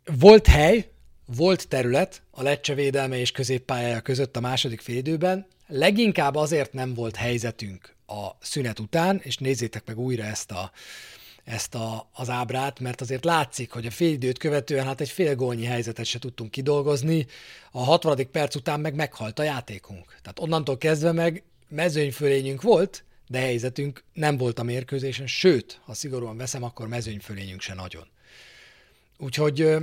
[0.04, 0.90] volt hely,
[1.26, 7.16] volt terület a Lecce védelme és középpályája között a második félidőben, leginkább azért nem volt
[7.16, 10.70] helyzetünk a szünet után, és nézzétek meg újra ezt a,
[11.44, 15.64] ezt a, az ábrát, mert azért látszik, hogy a félidőt követően hát egy fél gólnyi
[15.64, 17.26] helyzetet se tudtunk kidolgozni,
[17.72, 18.30] a 60.
[18.30, 20.04] perc után meg meghalt a játékunk.
[20.06, 26.36] Tehát onnantól kezdve meg mezőnyfölényünk volt, de helyzetünk nem volt a mérkőzésen, sőt, ha szigorúan
[26.36, 28.06] veszem, akkor mezőnyfölényünk se nagyon.
[29.18, 29.76] Úgyhogy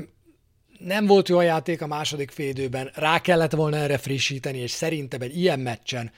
[0.79, 5.21] nem volt jó a játék a második félidőben, rá kellett volna erre frissíteni, és szerintem
[5.21, 6.11] egy ilyen meccsen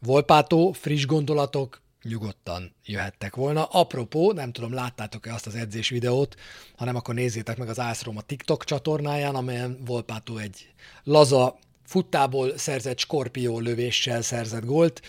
[0.00, 3.64] Volpátó, friss gondolatok nyugodtan jöhettek volna.
[3.64, 6.36] Apropó, nem tudom, láttátok-e azt az edzés videót,
[6.76, 10.68] hanem akkor nézzétek meg az Ászrom a TikTok csatornáján, amelyen Volpátó egy
[11.02, 15.00] laza futtából szerzett skorpió lövéssel szerzett gólt.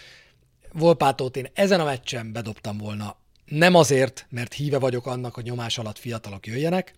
[0.72, 3.18] Volpátót én ezen a meccsen bedobtam volna.
[3.46, 6.94] Nem azért, mert híve vagyok annak, hogy nyomás alatt fiatalok jöjjenek,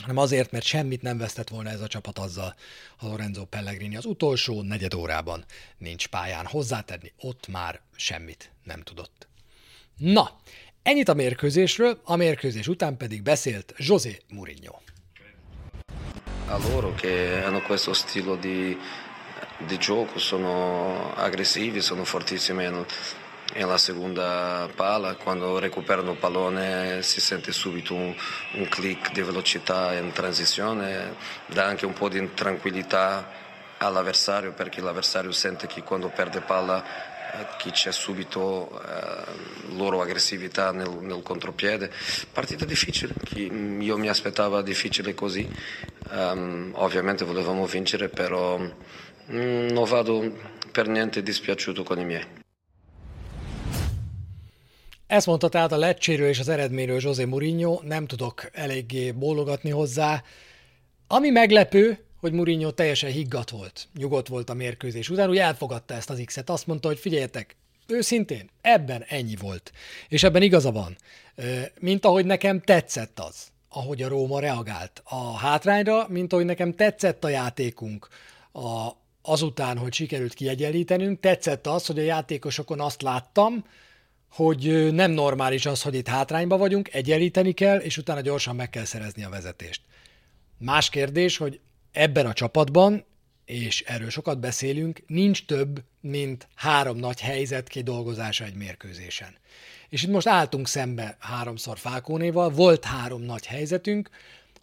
[0.00, 2.54] hanem azért, mert semmit nem vesztett volna ez a csapat azzal,
[2.96, 5.44] ha Lorenzo Pellegrini az utolsó negyed órában
[5.78, 9.28] nincs pályán hozzátenni, ott már semmit nem tudott.
[9.96, 10.40] Na,
[10.82, 14.78] ennyit a mérkőzésről, a mérkőzés után pedig beszélt José Mourinho.
[16.48, 18.76] A loro che hanno questo stile di,
[19.64, 22.64] di gioco, sono aggressivi, sono fortissimi
[23.52, 28.14] e la seconda palla, quando recuperano il pallone si sente subito un,
[28.54, 31.14] un click di velocità in transizione,
[31.46, 33.42] dà anche un po' di tranquillità
[33.78, 40.72] all'avversario perché l'avversario sente che quando perde palla eh, che c'è subito eh, loro aggressività
[40.72, 41.92] nel, nel, contropiede.
[42.32, 45.48] Partita difficile, io mi aspettavo difficile così,
[46.10, 48.58] um, ovviamente volevamo vincere, però
[49.26, 50.32] non vado
[50.72, 52.24] per niente dispiaciuto con i miei.
[55.06, 60.22] Ezt mondta tehát a lecséről és az eredményről José Mourinho, nem tudok eléggé bólogatni hozzá.
[61.06, 66.10] Ami meglepő, hogy Mourinho teljesen higgadt volt, nyugodt volt a mérkőzés után, úgy elfogadta ezt
[66.10, 67.56] az X-et, azt mondta, hogy figyeljetek,
[67.86, 69.72] őszintén, ebben ennyi volt.
[70.08, 70.96] És ebben igaza van.
[71.80, 77.24] Mint ahogy nekem tetszett az, ahogy a Róma reagált a hátrányra, mint ahogy nekem tetszett
[77.24, 78.08] a játékunk
[78.52, 78.88] a,
[79.26, 83.64] azután, hogy sikerült kiegyenlítenünk, tetszett az, hogy a játékosokon azt láttam,
[84.30, 88.84] hogy nem normális az, hogy itt hátrányba vagyunk, egyenlíteni kell, és utána gyorsan meg kell
[88.84, 89.80] szerezni a vezetést.
[90.58, 91.60] Más kérdés, hogy
[91.92, 93.04] ebben a csapatban,
[93.44, 99.34] és erről sokat beszélünk, nincs több, mint három nagy helyzet kidolgozása egy mérkőzésen.
[99.88, 104.10] És itt most álltunk szembe háromszor Fákónéval, volt három nagy helyzetünk,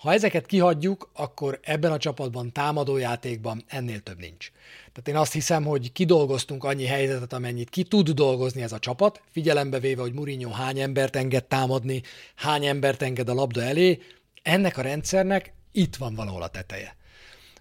[0.01, 4.51] ha ezeket kihagyjuk, akkor ebben a csapatban, támadójátékban ennél több nincs.
[4.91, 9.21] Tehát én azt hiszem, hogy kidolgoztunk annyi helyzetet, amennyit ki tud dolgozni ez a csapat,
[9.31, 12.01] figyelembe véve, hogy Mourinho hány embert enged támadni,
[12.35, 13.99] hány embert enged a labda elé,
[14.41, 16.95] ennek a rendszernek itt van valahol a teteje.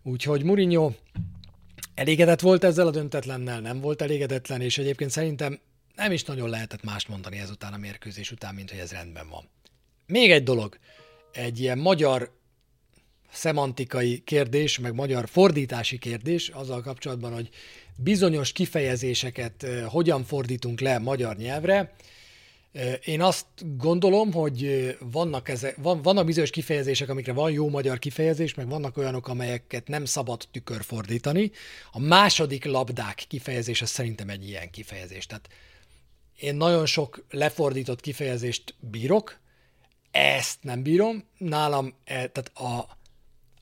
[0.02, 0.90] Úgyhogy Mourinho
[1.94, 5.60] elégedett volt ezzel a döntetlennel, nem volt elégedetlen, és egyébként szerintem
[5.96, 9.48] nem is nagyon lehetett mást mondani ezután a mérkőzés után, mint hogy ez rendben van.
[10.06, 10.78] Még egy dolog,
[11.32, 12.38] egy ilyen magyar
[13.32, 17.48] szemantikai kérdés, meg magyar fordítási kérdés azzal kapcsolatban, hogy
[17.96, 21.94] bizonyos kifejezéseket hogyan fordítunk le magyar nyelvre.
[23.04, 28.54] Én azt gondolom, hogy vannak, ezek, van, vannak bizonyos kifejezések, amikre van jó magyar kifejezés,
[28.54, 31.50] meg vannak olyanok, amelyeket nem szabad tükör fordítani.
[31.92, 35.26] A második labdák kifejezés az szerintem egy ilyen kifejezés.
[35.26, 35.48] Tehát
[36.38, 39.38] én nagyon sok lefordított kifejezést bírok,
[40.10, 41.24] ezt nem bírom.
[41.38, 42.96] Nálam, e, tehát a,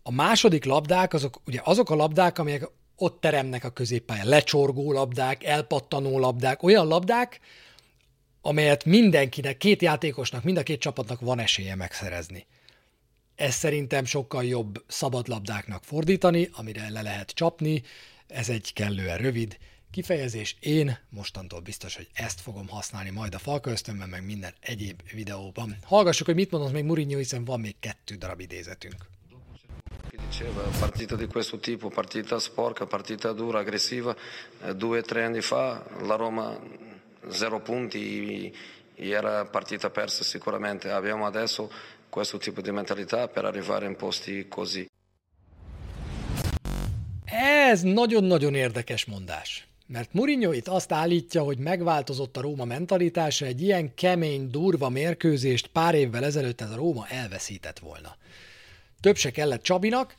[0.02, 4.26] a második labdák, azok ugye azok a labdák, amelyek ott teremnek a középpályán.
[4.26, 7.40] Lecsorgó labdák, elpattanó labdák, olyan labdák,
[8.40, 12.46] amelyet mindenkinek, két játékosnak, mind a két csapatnak van esélye megszerezni.
[13.34, 17.82] Ez szerintem sokkal jobb szabadlabdáknak fordítani, amire le lehet csapni,
[18.26, 19.58] ez egy kellően rövid
[19.90, 20.56] kifejezés.
[20.60, 25.76] Én mostantól biztos, hogy ezt fogom használni majd a falköztömben, meg minden egyéb videóban.
[25.82, 29.06] Hallgassuk, hogy mit mondott még Mourinho, hiszen van még kettő darab idézetünk.
[30.28, 34.14] diceva, partita di questo tipo, partita sporca, partita dura, aggressiva,
[34.76, 36.58] due o tre anni fa la Roma
[37.30, 38.52] zero punti
[38.94, 41.70] era partita persa sicuramente, abbiamo adesso
[42.08, 44.86] questo tipo di mentalità per arrivare in posti così.
[47.24, 49.66] Ez nagyon-nagyon érdekes mondás.
[49.88, 55.66] Mert Mourinho itt azt állítja, hogy megváltozott a Róma mentalitása, egy ilyen kemény, durva mérkőzést
[55.66, 58.16] pár évvel ezelőtt ez a Róma elveszített volna.
[59.00, 60.14] Több se kellett Csabinak,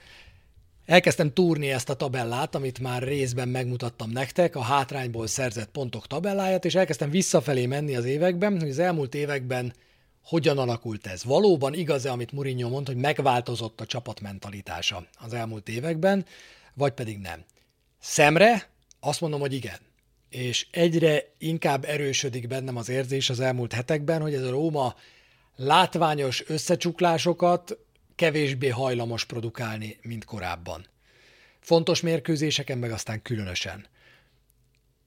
[0.86, 6.66] elkezdtem túrni ezt a tabellát, amit már részben megmutattam nektek, a hátrányból szerzett pontok tabelláját,
[6.66, 9.74] és elkezdtem visszafelé menni az években, hogy az elmúlt években
[10.24, 11.24] hogyan alakult ez.
[11.24, 16.26] Valóban igaz-e, amit Mourinho mond, hogy megváltozott a csapat mentalitása az elmúlt években,
[16.74, 17.44] vagy pedig nem.
[18.00, 19.78] Szemre azt mondom, hogy igen.
[20.30, 24.96] És egyre inkább erősödik bennem az érzés az elmúlt hetekben, hogy ez a Róma
[25.56, 27.78] látványos összecsuklásokat
[28.16, 30.88] kevésbé hajlamos produkálni, mint korábban.
[31.60, 33.86] Fontos mérkőzéseken meg aztán különösen.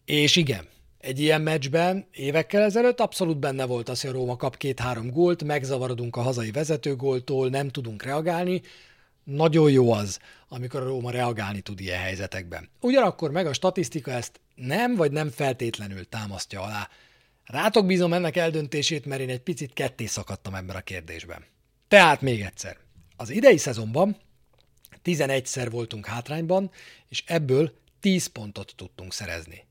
[0.05, 4.57] És igen, egy ilyen meccsben évekkel ezelőtt abszolút benne volt az, hogy a Róma kap
[4.57, 8.62] két-három gólt, megzavarodunk a hazai vezetőgóltól, nem tudunk reagálni,
[9.24, 12.68] nagyon jó az, amikor a Róma reagálni tud ilyen helyzetekben.
[12.80, 16.88] Ugyanakkor meg a statisztika ezt nem vagy nem feltétlenül támasztja alá.
[17.44, 21.44] Rátok bízom ennek eldöntését, mert én egy picit ketté szakadtam ebben a kérdésben.
[21.88, 22.76] Tehát még egyszer.
[23.16, 24.16] Az idei szezonban
[25.04, 26.70] 11-szer voltunk hátrányban,
[27.08, 29.64] és ebből 10 pontot tudtunk szerezni.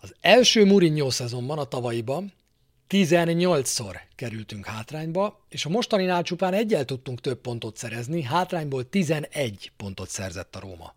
[0.00, 2.32] Az első Mourinho szezonban, a tavalyiban
[2.90, 10.08] 18-szor kerültünk hátrányba, és a mostaninál csupán egyel tudtunk több pontot szerezni, hátrányból 11 pontot
[10.08, 10.94] szerzett a Róma.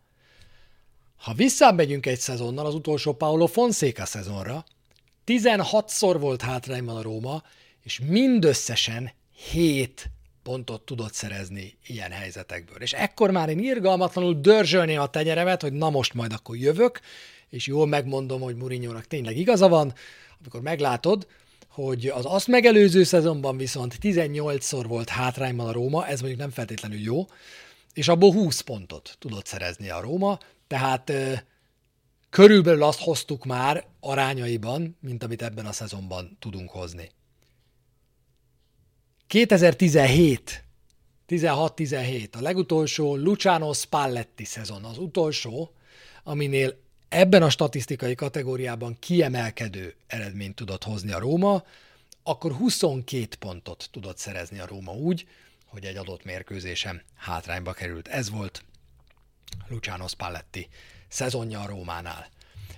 [1.18, 4.66] Ha visszamegyünk egy szezonnal az utolsó Paulo Fonseca szezonra,
[5.26, 7.44] 16-szor volt hátrányban a Róma,
[7.84, 9.12] és mindösszesen
[9.52, 10.10] 7
[10.44, 12.82] pontot tudott szerezni ilyen helyzetekből.
[12.82, 17.00] És ekkor már én irgalmatlanul dörzsölném a tenyeremet, hogy na most majd akkor jövök,
[17.50, 19.94] és jól megmondom, hogy mourinho tényleg igaza van,
[20.40, 21.28] amikor meglátod,
[21.74, 27.00] hogy az azt megelőző szezonban viszont 18-szor volt hátrányban a Róma, ez mondjuk nem feltétlenül
[27.00, 27.26] jó,
[27.94, 31.12] és abból 20 pontot tudott szerezni a Róma, tehát
[32.30, 37.10] körülbelül azt hoztuk már arányaiban, mint amit ebben a szezonban tudunk hozni.
[39.28, 40.64] 2017,
[41.28, 45.74] 16-17, a legutolsó Luciano Spalletti szezon, az utolsó,
[46.24, 46.83] aminél
[47.14, 51.64] ebben a statisztikai kategóriában kiemelkedő eredményt tudott hozni a Róma,
[52.24, 55.28] akkor 22 pontot tudott szerezni a Róma úgy,
[55.66, 58.08] hogy egy adott mérkőzésen hátrányba került.
[58.08, 58.64] Ez volt
[59.70, 60.68] Luciano Spalletti
[61.08, 62.28] szezonja a Rómánál.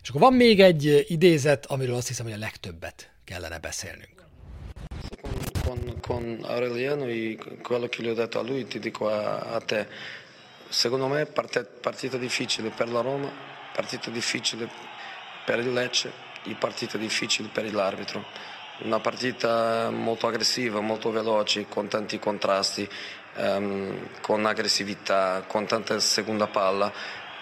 [0.02, 4.24] És akkor van még egy idézet, amiről azt hiszem, hogy a legtöbbet kellene beszélnünk.
[5.64, 9.60] Con, con Aureliano e quello che gli ho detto a lui, ti dico a, a
[9.60, 9.88] te,
[10.70, 11.26] secondo me
[11.82, 13.32] partita difficile per la Roma,
[13.76, 14.70] partita difficile
[15.44, 16.12] per il Lecce
[16.44, 18.24] e partita difficile per l'arbitro.
[18.80, 22.88] Una partita molto aggressiva, molto veloce, con tanti contrasti,
[23.36, 26.92] um, con aggressività, con tanta seconda palla.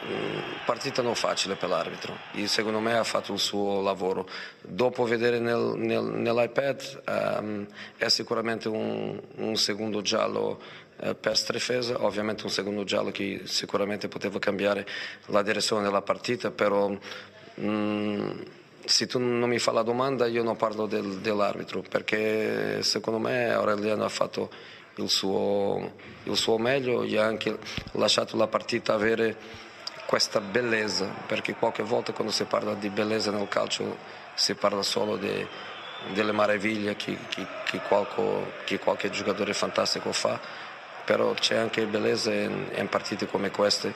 [0.05, 2.17] Um, partita non facile per l'arbitro
[2.47, 4.27] secondo me ha fatto il suo lavoro.
[4.61, 7.03] Dopo vedere nel, nel, nell'iPad
[7.39, 7.65] um,
[7.95, 10.59] è sicuramente un, un secondo giallo
[11.19, 14.85] per Strefesa, ovviamente un secondo giallo che sicuramente poteva cambiare
[15.27, 16.95] la direzione della partita, però
[17.55, 18.43] um,
[18.85, 23.49] se tu non mi fai la domanda io non parlo del, dell'arbitro perché secondo me
[23.49, 24.49] Aureliano ha fatto
[24.95, 27.57] il suo, il suo meglio e ha anche
[27.93, 29.35] lasciato la partita avere
[30.05, 33.97] questa bellezza perché qualche volta quando si parla di bellezza nel calcio
[34.35, 35.47] si parla solo di,
[36.13, 40.39] delle meraviglie che, che, che, qualco, che, qualche giocatore fantastico fa
[41.05, 43.93] però c'è anche bellezza in, in partite come queste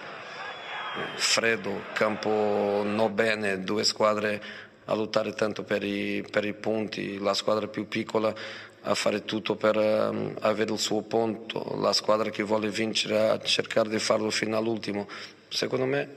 [1.16, 4.42] freddo, campo non bene, due squadre
[4.86, 8.34] a lottare tanto per i, per i punti, la squadra più piccola
[8.82, 13.40] a fare tutto per um, avere il suo punto, la squadra che vuole vincere a
[13.40, 15.08] cercare di farlo fino all'ultimo.
[15.50, 16.10] Secondo me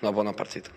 [0.00, 0.70] una buona partita.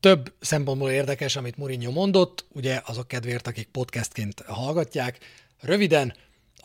[0.00, 5.18] Több szempontból érdekes, amit Mourinho mondott, ugye azok kedvéért, akik podcastként hallgatják.
[5.60, 6.14] Röviden,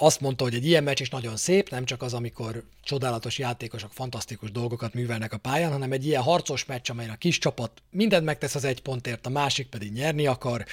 [0.01, 3.91] azt mondta, hogy egy ilyen meccs is nagyon szép, nem csak az, amikor csodálatos játékosok
[3.93, 8.25] fantasztikus dolgokat művelnek a pályán, hanem egy ilyen harcos meccs, amelyen a kis csapat mindent
[8.25, 10.65] megtesz az egy pontért, a másik pedig nyerni akar,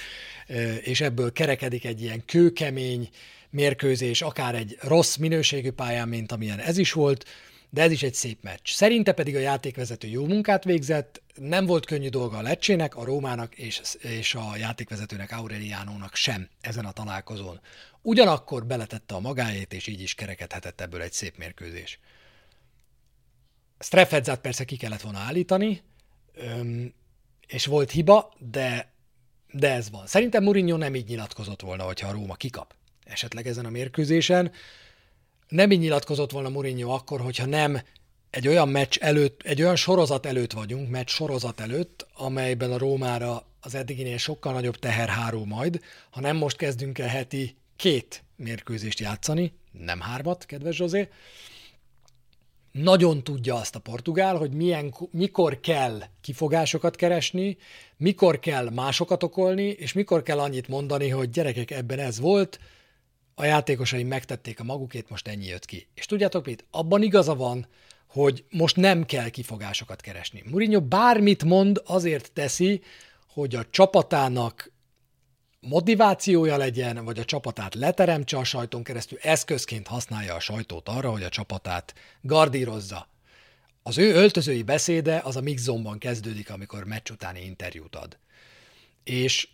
[0.81, 3.09] és ebből kerekedik egy ilyen kőkemény
[3.49, 7.25] mérkőzés, akár egy rossz minőségű pályán, mint amilyen ez is volt,
[7.69, 8.69] de ez is egy szép meccs.
[8.69, 13.55] Szerinte pedig a játékvezető jó munkát végzett, nem volt könnyű dolga a Lecsének, a Rómának
[13.55, 17.61] és, és a játékvezetőnek Aureliánónak sem ezen a találkozón.
[18.01, 21.99] Ugyanakkor beletette a magáét, és így is kerekedhetett ebből egy szép mérkőzés.
[23.79, 25.81] Strefedzát persze ki kellett volna állítani,
[27.47, 28.93] és volt hiba, de,
[29.51, 30.07] de ez van.
[30.07, 32.75] Szerintem Mourinho nem így nyilatkozott volna, hogyha a Róma kikap
[33.07, 34.51] esetleg ezen a mérkőzésen.
[35.47, 37.81] Nem így nyilatkozott volna Mourinho akkor, hogyha nem
[38.29, 43.45] egy olyan meccs előtt, egy olyan sorozat előtt vagyunk, meccs sorozat előtt, amelyben a Rómára
[43.61, 48.99] az eddiginél sokkal nagyobb teher hárul majd, ha nem most kezdünk el heti két mérkőzést
[48.99, 51.09] játszani, nem hármat, kedves Zsozé.
[52.71, 57.57] Nagyon tudja azt a portugál, hogy milyen, mikor kell kifogásokat keresni,
[57.97, 62.59] mikor kell másokat okolni, és mikor kell annyit mondani, hogy gyerekek, ebben ez volt,
[63.39, 65.87] a játékosai megtették a magukét, most ennyi jött ki.
[65.93, 66.65] És tudjátok mit?
[66.71, 67.67] Abban igaza van,
[68.07, 70.43] hogy most nem kell kifogásokat keresni.
[70.45, 72.81] Mourinho bármit mond, azért teszi,
[73.33, 74.71] hogy a csapatának
[75.59, 81.23] motivációja legyen, vagy a csapatát leteremtse a sajton keresztül, eszközként használja a sajtót arra, hogy
[81.23, 83.07] a csapatát gardírozza.
[83.83, 88.17] Az ő öltözői beszéde az a mixzomban kezdődik, amikor meccs utáni interjút ad.
[89.03, 89.47] És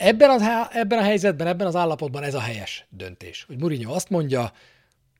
[0.00, 3.44] ebben, a, ebben a helyzetben, ebben az állapotban ez a helyes döntés.
[3.46, 4.52] Hogy Mourinho azt mondja,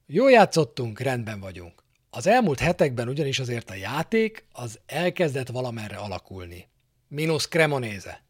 [0.06, 1.82] jól játszottunk, rendben vagyunk.
[2.10, 6.68] Az elmúlt hetekben ugyanis azért a játék az elkezdett valamerre alakulni.
[7.08, 8.22] Minusz Cremonese.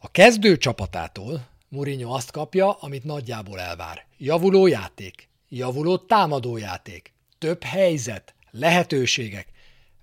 [0.00, 4.06] A kezdő csapatától Mourinho azt kapja, amit nagyjából elvár.
[4.18, 9.48] Javuló játék, javuló támadó játék, több helyzet, lehetőségek,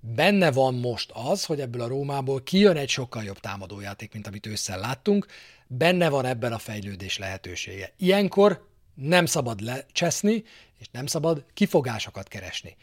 [0.04, 4.46] benne van most az, hogy ebből a Rómából kijön egy sokkal jobb támadójáték, mint amit
[4.46, 5.26] ősszel láttunk,
[5.66, 7.92] benne van ebben a fejlődés lehetősége.
[7.96, 10.44] Ilyenkor nem szabad lecseszni,
[10.78, 12.76] és nem szabad kifogásokat keresni.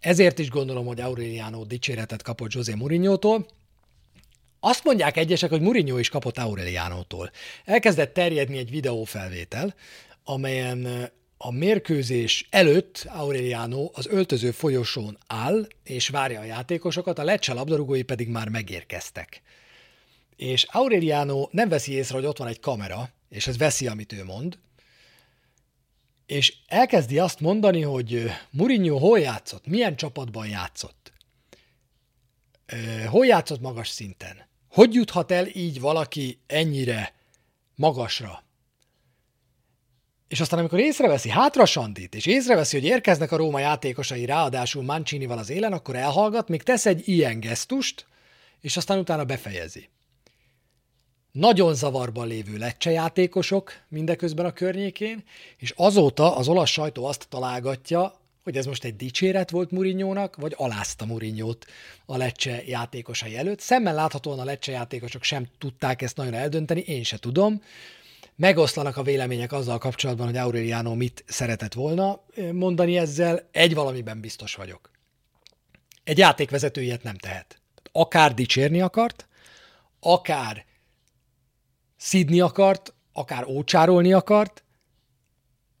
[0.00, 3.46] Ezért is gondolom, hogy Aureliano dicséretet kapott José Mourinho-tól.
[4.60, 7.30] Azt mondják egyesek, hogy Mourinho is kapott Aureliano-tól.
[7.64, 9.74] Elkezdett terjedni egy videófelvétel,
[10.24, 17.52] amelyen a mérkőzés előtt Aureliano az öltöző folyosón áll, és várja a játékosokat, a Lecce
[17.52, 19.42] labdarúgói pedig már megérkeztek.
[20.36, 24.24] És Aureliano nem veszi észre, hogy ott van egy kamera, és ez veszi, amit ő
[24.24, 24.58] mond,
[26.26, 31.12] és elkezdi azt mondani, hogy Mourinho hol játszott, milyen csapatban játszott,
[33.06, 37.14] hol játszott magas szinten, hogy juthat el így valaki ennyire
[37.74, 38.44] magasra,
[40.28, 45.38] és aztán amikor észreveszi hátra Sandit, és észreveszi, hogy érkeznek a Róma játékosai, ráadásul Mancinival
[45.38, 48.06] az élen, akkor elhallgat, még tesz egy ilyen gesztust,
[48.60, 49.88] és aztán utána befejezi.
[51.32, 55.24] Nagyon zavarban lévő lecse játékosok mindeközben a környékén,
[55.56, 58.14] és azóta az olasz sajtó azt találgatja,
[58.44, 61.66] hogy ez most egy dicséret volt Murinyónak, vagy alázta Murinyót
[62.06, 63.60] a lecse játékosai előtt.
[63.60, 67.62] Szemmel láthatóan a lecse játékosok sem tudták ezt nagyon eldönteni, én se tudom,
[68.38, 74.54] megoszlanak a vélemények azzal kapcsolatban, hogy Aureliano mit szeretett volna mondani ezzel, egy valamiben biztos
[74.54, 74.90] vagyok.
[76.04, 77.60] Egy játékvezető ilyet nem tehet.
[77.92, 79.28] Akár dicsérni akart,
[80.00, 80.64] akár
[81.96, 84.64] szidni akart, akár ócsárolni akart,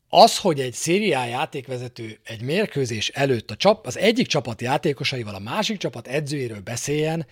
[0.08, 5.38] az, hogy egy szériá játékvezető egy mérkőzés előtt a csap, az egyik csapat játékosaival a
[5.38, 7.26] másik csapat edzőjéről beszéljen,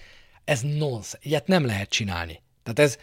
[0.44, 1.18] ez nonsense.
[1.20, 2.42] Ilyet nem lehet csinálni.
[2.62, 2.98] Tehát ez,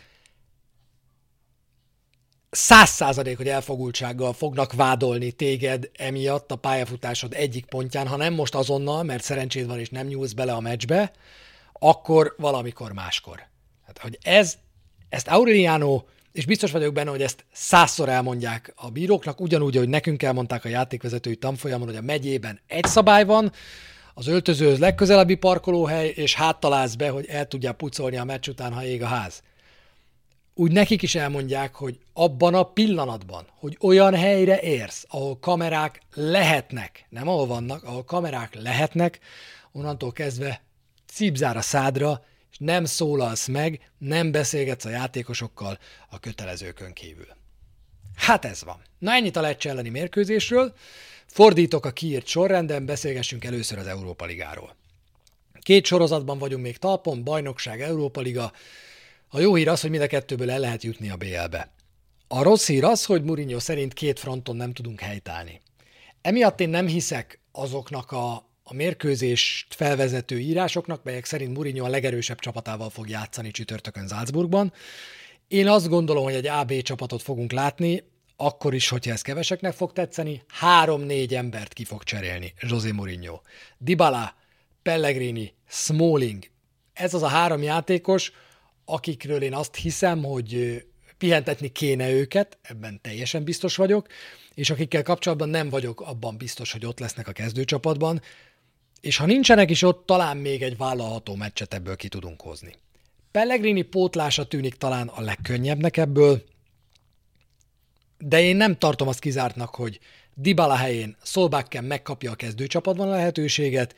[2.53, 8.55] száz százalék, hogy elfogultsággal fognak vádolni téged emiatt a pályafutásod egyik pontján, ha nem most
[8.55, 11.11] azonnal, mert szerencséd van és nem nyúlsz bele a meccsbe,
[11.73, 13.47] akkor valamikor máskor.
[13.85, 14.57] Hát, hogy ez,
[15.09, 20.23] ezt Aureliano, és biztos vagyok benne, hogy ezt százszor elmondják a bíróknak, ugyanúgy, hogy nekünk
[20.23, 23.51] elmondták a játékvezetői tanfolyamon, hogy a megyében egy szabály van,
[24.13, 28.85] az öltözőhöz legközelebbi parkolóhely, és háttalálsz be, hogy el tudják pucolni a meccs után, ha
[28.85, 29.41] ég a ház
[30.53, 37.05] úgy nekik is elmondják, hogy abban a pillanatban, hogy olyan helyre érsz, ahol kamerák lehetnek,
[37.09, 39.19] nem ahol vannak, ahol kamerák lehetnek,
[39.71, 40.61] onnantól kezdve
[41.07, 45.77] cipzár a szádra, és nem szólalsz meg, nem beszélgetsz a játékosokkal
[46.09, 47.27] a kötelezőkön kívül.
[48.15, 48.81] Hát ez van.
[48.99, 50.73] Na ennyit a Lecce elleni mérkőzésről.
[51.25, 54.75] Fordítok a kiírt sorrenden, beszélgessünk először az Európa Ligáról.
[55.61, 58.51] Két sorozatban vagyunk még talpon, bajnokság, Európa Liga,
[59.35, 61.71] a jó hír az, hogy mind a kettőből el lehet jutni a BL-be.
[62.27, 65.61] A rossz hír az, hogy Mourinho szerint két fronton nem tudunk helytállni.
[66.21, 72.39] Emiatt én nem hiszek azoknak a, a mérkőzést felvezető írásoknak, melyek szerint Mourinho a legerősebb
[72.39, 74.73] csapatával fog játszani csütörtökön Salzburgban.
[75.47, 78.03] Én azt gondolom, hogy egy AB csapatot fogunk látni,
[78.35, 83.41] akkor is, hogyha ez keveseknek fog tetszeni, három-négy embert ki fog cserélni José Mourinho.
[83.77, 84.35] Dybala,
[84.83, 86.43] Pellegrini, Smalling,
[86.93, 88.31] ez az a három játékos,
[88.85, 90.83] akikről én azt hiszem, hogy
[91.17, 94.07] pihentetni kéne őket, ebben teljesen biztos vagyok,
[94.53, 98.21] és akikkel kapcsolatban nem vagyok abban biztos, hogy ott lesznek a kezdőcsapatban,
[99.01, 102.75] és ha nincsenek is ott, talán még egy vállalható meccset ebből ki tudunk hozni.
[103.31, 106.43] Pellegrini pótlása tűnik talán a legkönnyebbnek ebből,
[108.17, 109.99] de én nem tartom azt kizártnak, hogy
[110.33, 113.95] Dybala helyén Solbakken megkapja a kezdőcsapatban a lehetőséget,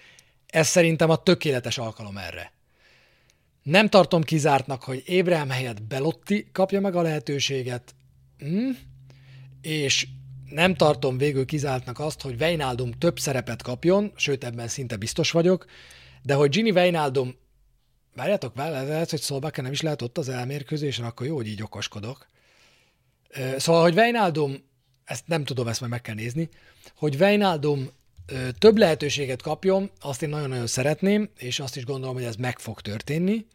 [0.47, 2.54] ez szerintem a tökéletes alkalom erre.
[3.66, 7.95] Nem tartom kizártnak, hogy Ébrahim helyett Belotti kapja meg a lehetőséget,
[8.38, 8.70] hm?
[9.61, 10.07] és
[10.49, 15.66] nem tartom végül kizártnak azt, hogy Weinaldum több szerepet kapjon, sőt ebben szinte biztos vagyok,
[16.22, 17.36] de hogy Gini Weinaldum,
[18.16, 22.28] várjátok, lehet, hogy Szolbakken nem is lehet ott az elmérkőzésen, akkor jó, hogy így okoskodok.
[23.57, 24.63] Szóval, hogy Weinaldum,
[25.05, 26.49] ezt nem tudom, ezt majd meg kell nézni,
[26.95, 27.89] hogy Weinaldum
[28.57, 32.82] több lehetőséget kapjon, azt én nagyon-nagyon szeretném, és azt is gondolom, hogy ez meg fog
[32.82, 33.45] történni.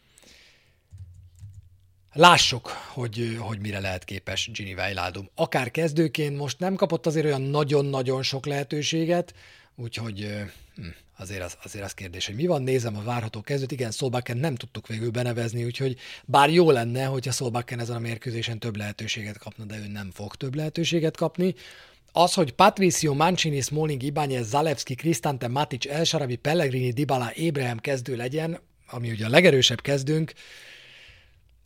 [2.13, 5.31] Lássuk, hogy, hogy mire lehet képes Gini Wijnaldum.
[5.35, 9.35] Akár kezdőként most nem kapott azért olyan nagyon-nagyon sok lehetőséget,
[9.75, 10.29] úgyhogy
[10.75, 10.83] hm,
[11.19, 13.73] azért az, azért az kérdés, hogy mi van, nézem a várható kezdőt.
[13.73, 18.59] Igen, Szolbakken nem tudtuk végül benevezni, úgyhogy bár jó lenne, hogyha Szolbakken ezen a mérkőzésen
[18.59, 21.55] több lehetőséget kapna, de ő nem fog több lehetőséget kapni.
[22.13, 28.17] Az, hogy Patricio, Mancini, Smalling, Ibáñez, Zalewski, Cristante, Matic, El Sharabi, Pellegrini, Dybala, Ébrahim kezdő
[28.17, 30.33] legyen, ami ugye a legerősebb kezdőnk,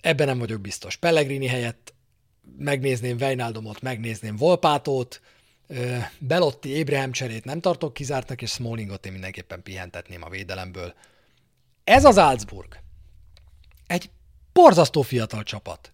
[0.04, 0.96] Ebben nem vagyok biztos.
[0.96, 1.94] Pellegrini helyett
[2.58, 5.20] megnézném Vejnáldumot, megnézném Volpátót,
[6.18, 10.94] Belotti, Ébrahim cserét nem tartok kizártnak, és Smallingot én mindenképpen pihentetném a védelemből.
[11.84, 12.78] ez az Salzburg
[13.86, 14.10] egy
[14.52, 15.92] borzasztó fiatal csapat.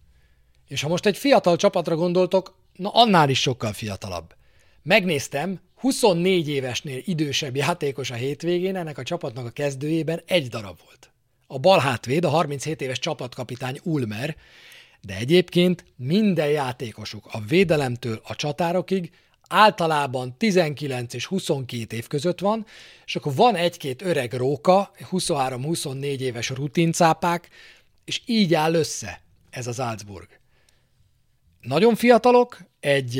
[0.67, 4.35] És ha most egy fiatal csapatra gondoltok, na annál is sokkal fiatalabb.
[4.83, 11.11] Megnéztem, 24 évesnél idősebb játékos a hétvégén, ennek a csapatnak a kezdőjében egy darab volt.
[11.47, 14.35] A bal hátvéd, a 37 éves csapatkapitány Ulmer,
[15.01, 19.11] de egyébként minden játékosuk a védelemtől a csatárokig
[19.47, 22.65] általában 19 és 22 év között van,
[23.05, 27.49] és akkor van egy-két öreg róka, 23-24 éves rutincápák,
[28.05, 30.27] és így áll össze ez az Salzburg.
[31.61, 33.17] Nagyon fiatalok, egy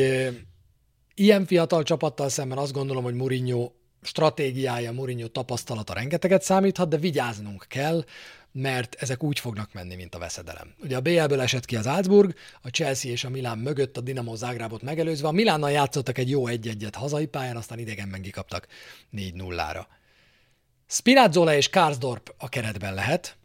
[1.22, 7.66] ilyen fiatal csapattal szemben azt gondolom, hogy Mourinho stratégiája, Mourinho tapasztalata rengeteget számíthat, de vigyáznunk
[7.68, 8.04] kell,
[8.52, 10.74] mert ezek úgy fognak menni, mint a veszedelem.
[10.84, 14.36] Ugye a BL-ből esett ki az Salzburg, a Chelsea és a Milán mögött a Dinamo
[14.36, 15.28] Zágrábot megelőzve.
[15.28, 18.68] A Milánnal játszottak egy jó egy-egyet hazai pályán, aztán idegenben kikaptak
[19.14, 19.86] 4-0-ra.
[20.88, 23.38] Spinazzola és Karsdorp a keretben lehet,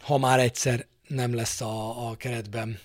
[0.00, 2.78] ha már egyszer nem lesz a, a keretben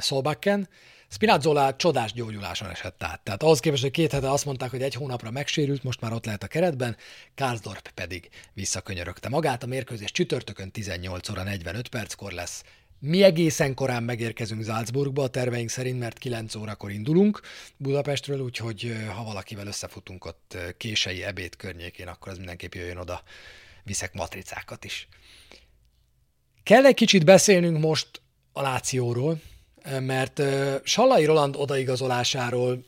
[0.00, 0.68] Solbakken.
[1.08, 3.20] Spinazzola csodás gyógyuláson esett át.
[3.20, 6.24] Tehát ahhoz képest, hogy két hete azt mondták, hogy egy hónapra megsérült, most már ott
[6.24, 6.96] lehet a keretben,
[7.34, 9.62] Karsdorp pedig visszakönyörögte magát.
[9.62, 12.64] A mérkőzés csütörtökön 18 óra 45 perckor lesz.
[12.98, 17.40] Mi egészen korán megérkezünk Salzburgba a terveink szerint, mert 9 órakor indulunk
[17.76, 23.22] Budapestről, úgyhogy ha valakivel összefutunk ott kései ebéd környékén, akkor az mindenképp jöjjön oda,
[23.82, 25.08] viszek matricákat is.
[26.62, 28.08] Kell egy kicsit beszélnünk most
[28.52, 29.40] a Lációról,
[30.00, 30.42] mert
[30.84, 32.84] Sallai Roland odaigazolásáról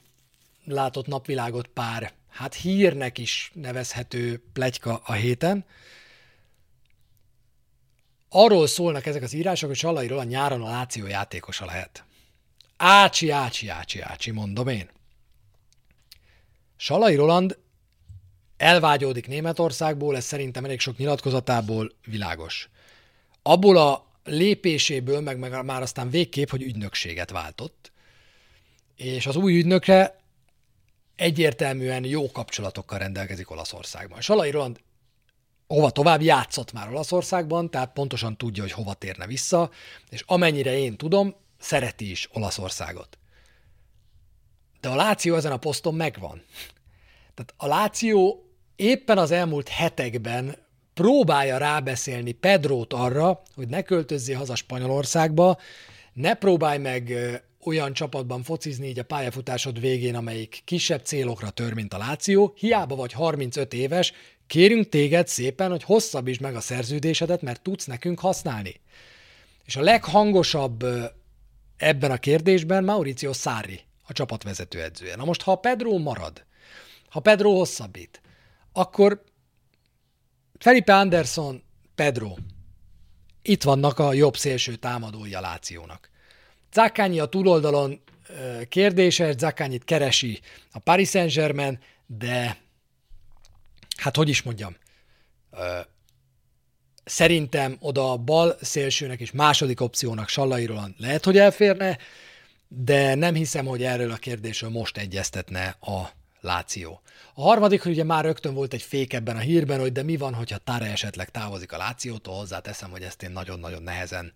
[0.64, 5.64] látott napvilágot pár, hát hírnek is nevezhető plegyka a héten.
[8.28, 12.04] Arról szólnak ezek az írások, hogy Sallai Roland nyáron a Láció játékosa lehet.
[12.76, 14.88] Ácsi, ácsi, ácsi, ácsi, mondom én.
[16.76, 17.58] Salai Roland
[18.56, 22.68] elvágyódik Németországból, ez szerintem elég sok nyilatkozatából világos.
[23.42, 27.92] Abból a lépéséből, meg, meg már aztán végképp, hogy ügynökséget váltott,
[28.96, 30.16] és az új ügynökre
[31.16, 34.20] egyértelműen jó kapcsolatokkal rendelkezik Olaszországban.
[34.20, 34.80] Salai Roland
[35.66, 39.70] hova tovább játszott már Olaszországban, tehát pontosan tudja, hogy hova térne vissza,
[40.10, 43.18] és amennyire én tudom, szereti is Olaszországot.
[44.80, 46.42] De a Láció ezen a poszton megvan.
[47.34, 48.44] Tehát a Láció
[48.76, 50.56] éppen az elmúlt hetekben
[50.98, 55.58] próbálja rábeszélni Pedrót arra, hogy ne költözzél haza Spanyolországba,
[56.12, 57.12] ne próbálj meg
[57.64, 62.94] olyan csapatban focizni így a pályafutásod végén, amelyik kisebb célokra tör, mint a Láció, hiába
[62.96, 64.12] vagy 35 éves,
[64.46, 68.80] kérünk téged szépen, hogy hosszabbítsd meg a szerződésedet, mert tudsz nekünk használni.
[69.64, 70.84] És a leghangosabb
[71.76, 75.16] ebben a kérdésben Mauricio Sarri, a csapatvezető edzője.
[75.16, 76.44] Na most, ha Pedro marad,
[77.08, 78.20] ha Pedro hosszabbít,
[78.72, 79.22] akkor
[80.58, 81.62] Felipe Anderson,
[81.94, 82.34] Pedro.
[83.42, 86.10] Itt vannak a jobb szélső támadói a Lációnak.
[86.72, 88.00] Zakányi a túloldalon
[88.68, 90.40] kérdéses, Zakányit keresi
[90.72, 92.56] a Paris Saint-Germain, de
[93.96, 94.76] hát hogy is mondjam,
[97.04, 101.98] szerintem oda a bal szélsőnek és második opciónak Sallai lehet, hogy elférne,
[102.68, 106.10] de nem hiszem, hogy erről a kérdésről most egyeztetne a
[106.40, 107.00] Láció.
[107.34, 110.16] A harmadik, hogy ugye már rögtön volt egy fék ebben a hírben, hogy de mi
[110.16, 114.32] van, hogyha Tare esetleg távozik a Lációtól, hozzáteszem, hogy ezt én nagyon-nagyon nehezen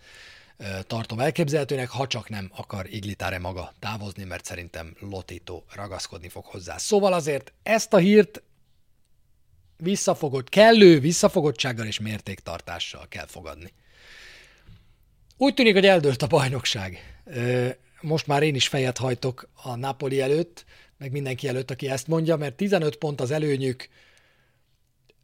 [0.87, 6.79] tartom elképzelhetőnek, ha csak nem akar Iglitáre maga távozni, mert szerintem Lotito ragaszkodni fog hozzá.
[6.79, 8.43] Szóval azért ezt a hírt
[9.77, 13.73] visszafogott, kellő visszafogottsággal és mértéktartással kell fogadni.
[15.37, 17.23] Úgy tűnik, hogy eldőlt a bajnokság.
[18.01, 20.65] Most már én is fejet hajtok a Napoli előtt,
[21.03, 23.89] meg mindenki előtt, aki ezt mondja, mert 15 pont az előnyük,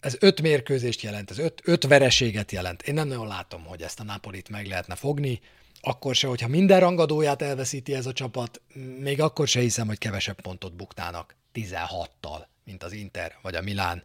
[0.01, 2.83] ez öt mérkőzést jelent, ez öt, öt vereséget jelent.
[2.83, 5.41] Én nem nagyon látom, hogy ezt a Napolit meg lehetne fogni,
[5.81, 8.61] akkor se, hogyha minden rangadóját elveszíti ez a csapat,
[9.01, 14.03] még akkor se hiszem, hogy kevesebb pontot buknának 16-tal, mint az Inter, vagy a Milán,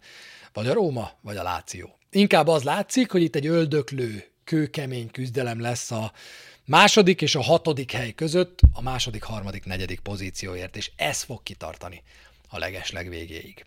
[0.54, 1.98] vagy a Róma, vagy a Láció.
[2.10, 6.12] Inkább az látszik, hogy itt egy öldöklő, kőkemény küzdelem lesz a
[6.66, 12.03] második és a hatodik hely között a második, harmadik, negyedik pozícióért, és ez fog kitartani
[12.49, 13.66] a legesleg végéig.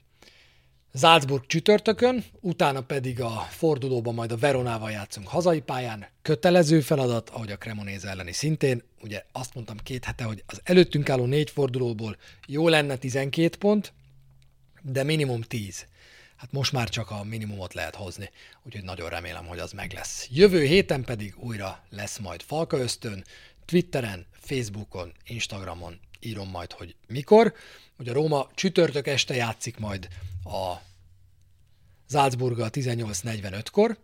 [0.95, 6.07] Salzburg csütörtökön, utána pedig a fordulóban majd a Veronával játszunk hazai pályán.
[6.23, 8.83] Kötelező feladat, ahogy a Cremonese elleni szintén.
[9.01, 12.17] Ugye azt mondtam két hete, hogy az előttünk álló négy fordulóból
[12.47, 13.93] jó lenne 12 pont,
[14.83, 15.87] de minimum 10
[16.37, 18.31] hát most már csak a minimumot lehet hozni,
[18.63, 20.29] úgyhogy nagyon remélem, hogy az meg lesz.
[20.31, 23.25] Jövő héten pedig újra lesz majd Falka Ösztön,
[23.65, 27.55] Twitteren, Facebookon, Instagramon írom majd, hogy mikor.
[27.99, 30.09] Ugye a Róma csütörtök este játszik majd
[30.45, 30.75] a
[32.09, 33.99] Salzburggal 18.45-kor.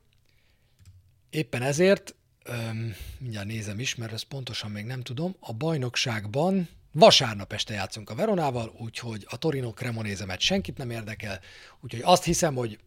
[1.30, 2.14] Éppen ezért,
[2.44, 8.10] öm, mindjárt nézem is, mert ezt pontosan még nem tudom, a bajnokságban vasárnap este játszunk
[8.10, 11.40] a Veronával, úgyhogy a Torino Cremonézemet senkit nem érdekel,
[11.80, 12.78] úgyhogy azt hiszem, hogy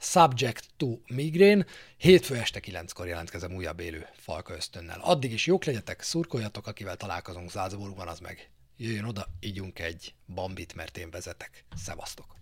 [0.00, 1.66] Subject to Migraine.
[1.96, 5.00] Hétfő este kilenckor jelentkezem újabb élő Falka ösztönnel.
[5.00, 10.74] Addig is jók legyetek, szurkoljatok, akivel találkozunk Salzburgban, az meg jöjjön oda, ígyunk egy bambit,
[10.74, 11.64] mert én vezetek.
[11.76, 12.36] Szevasztok!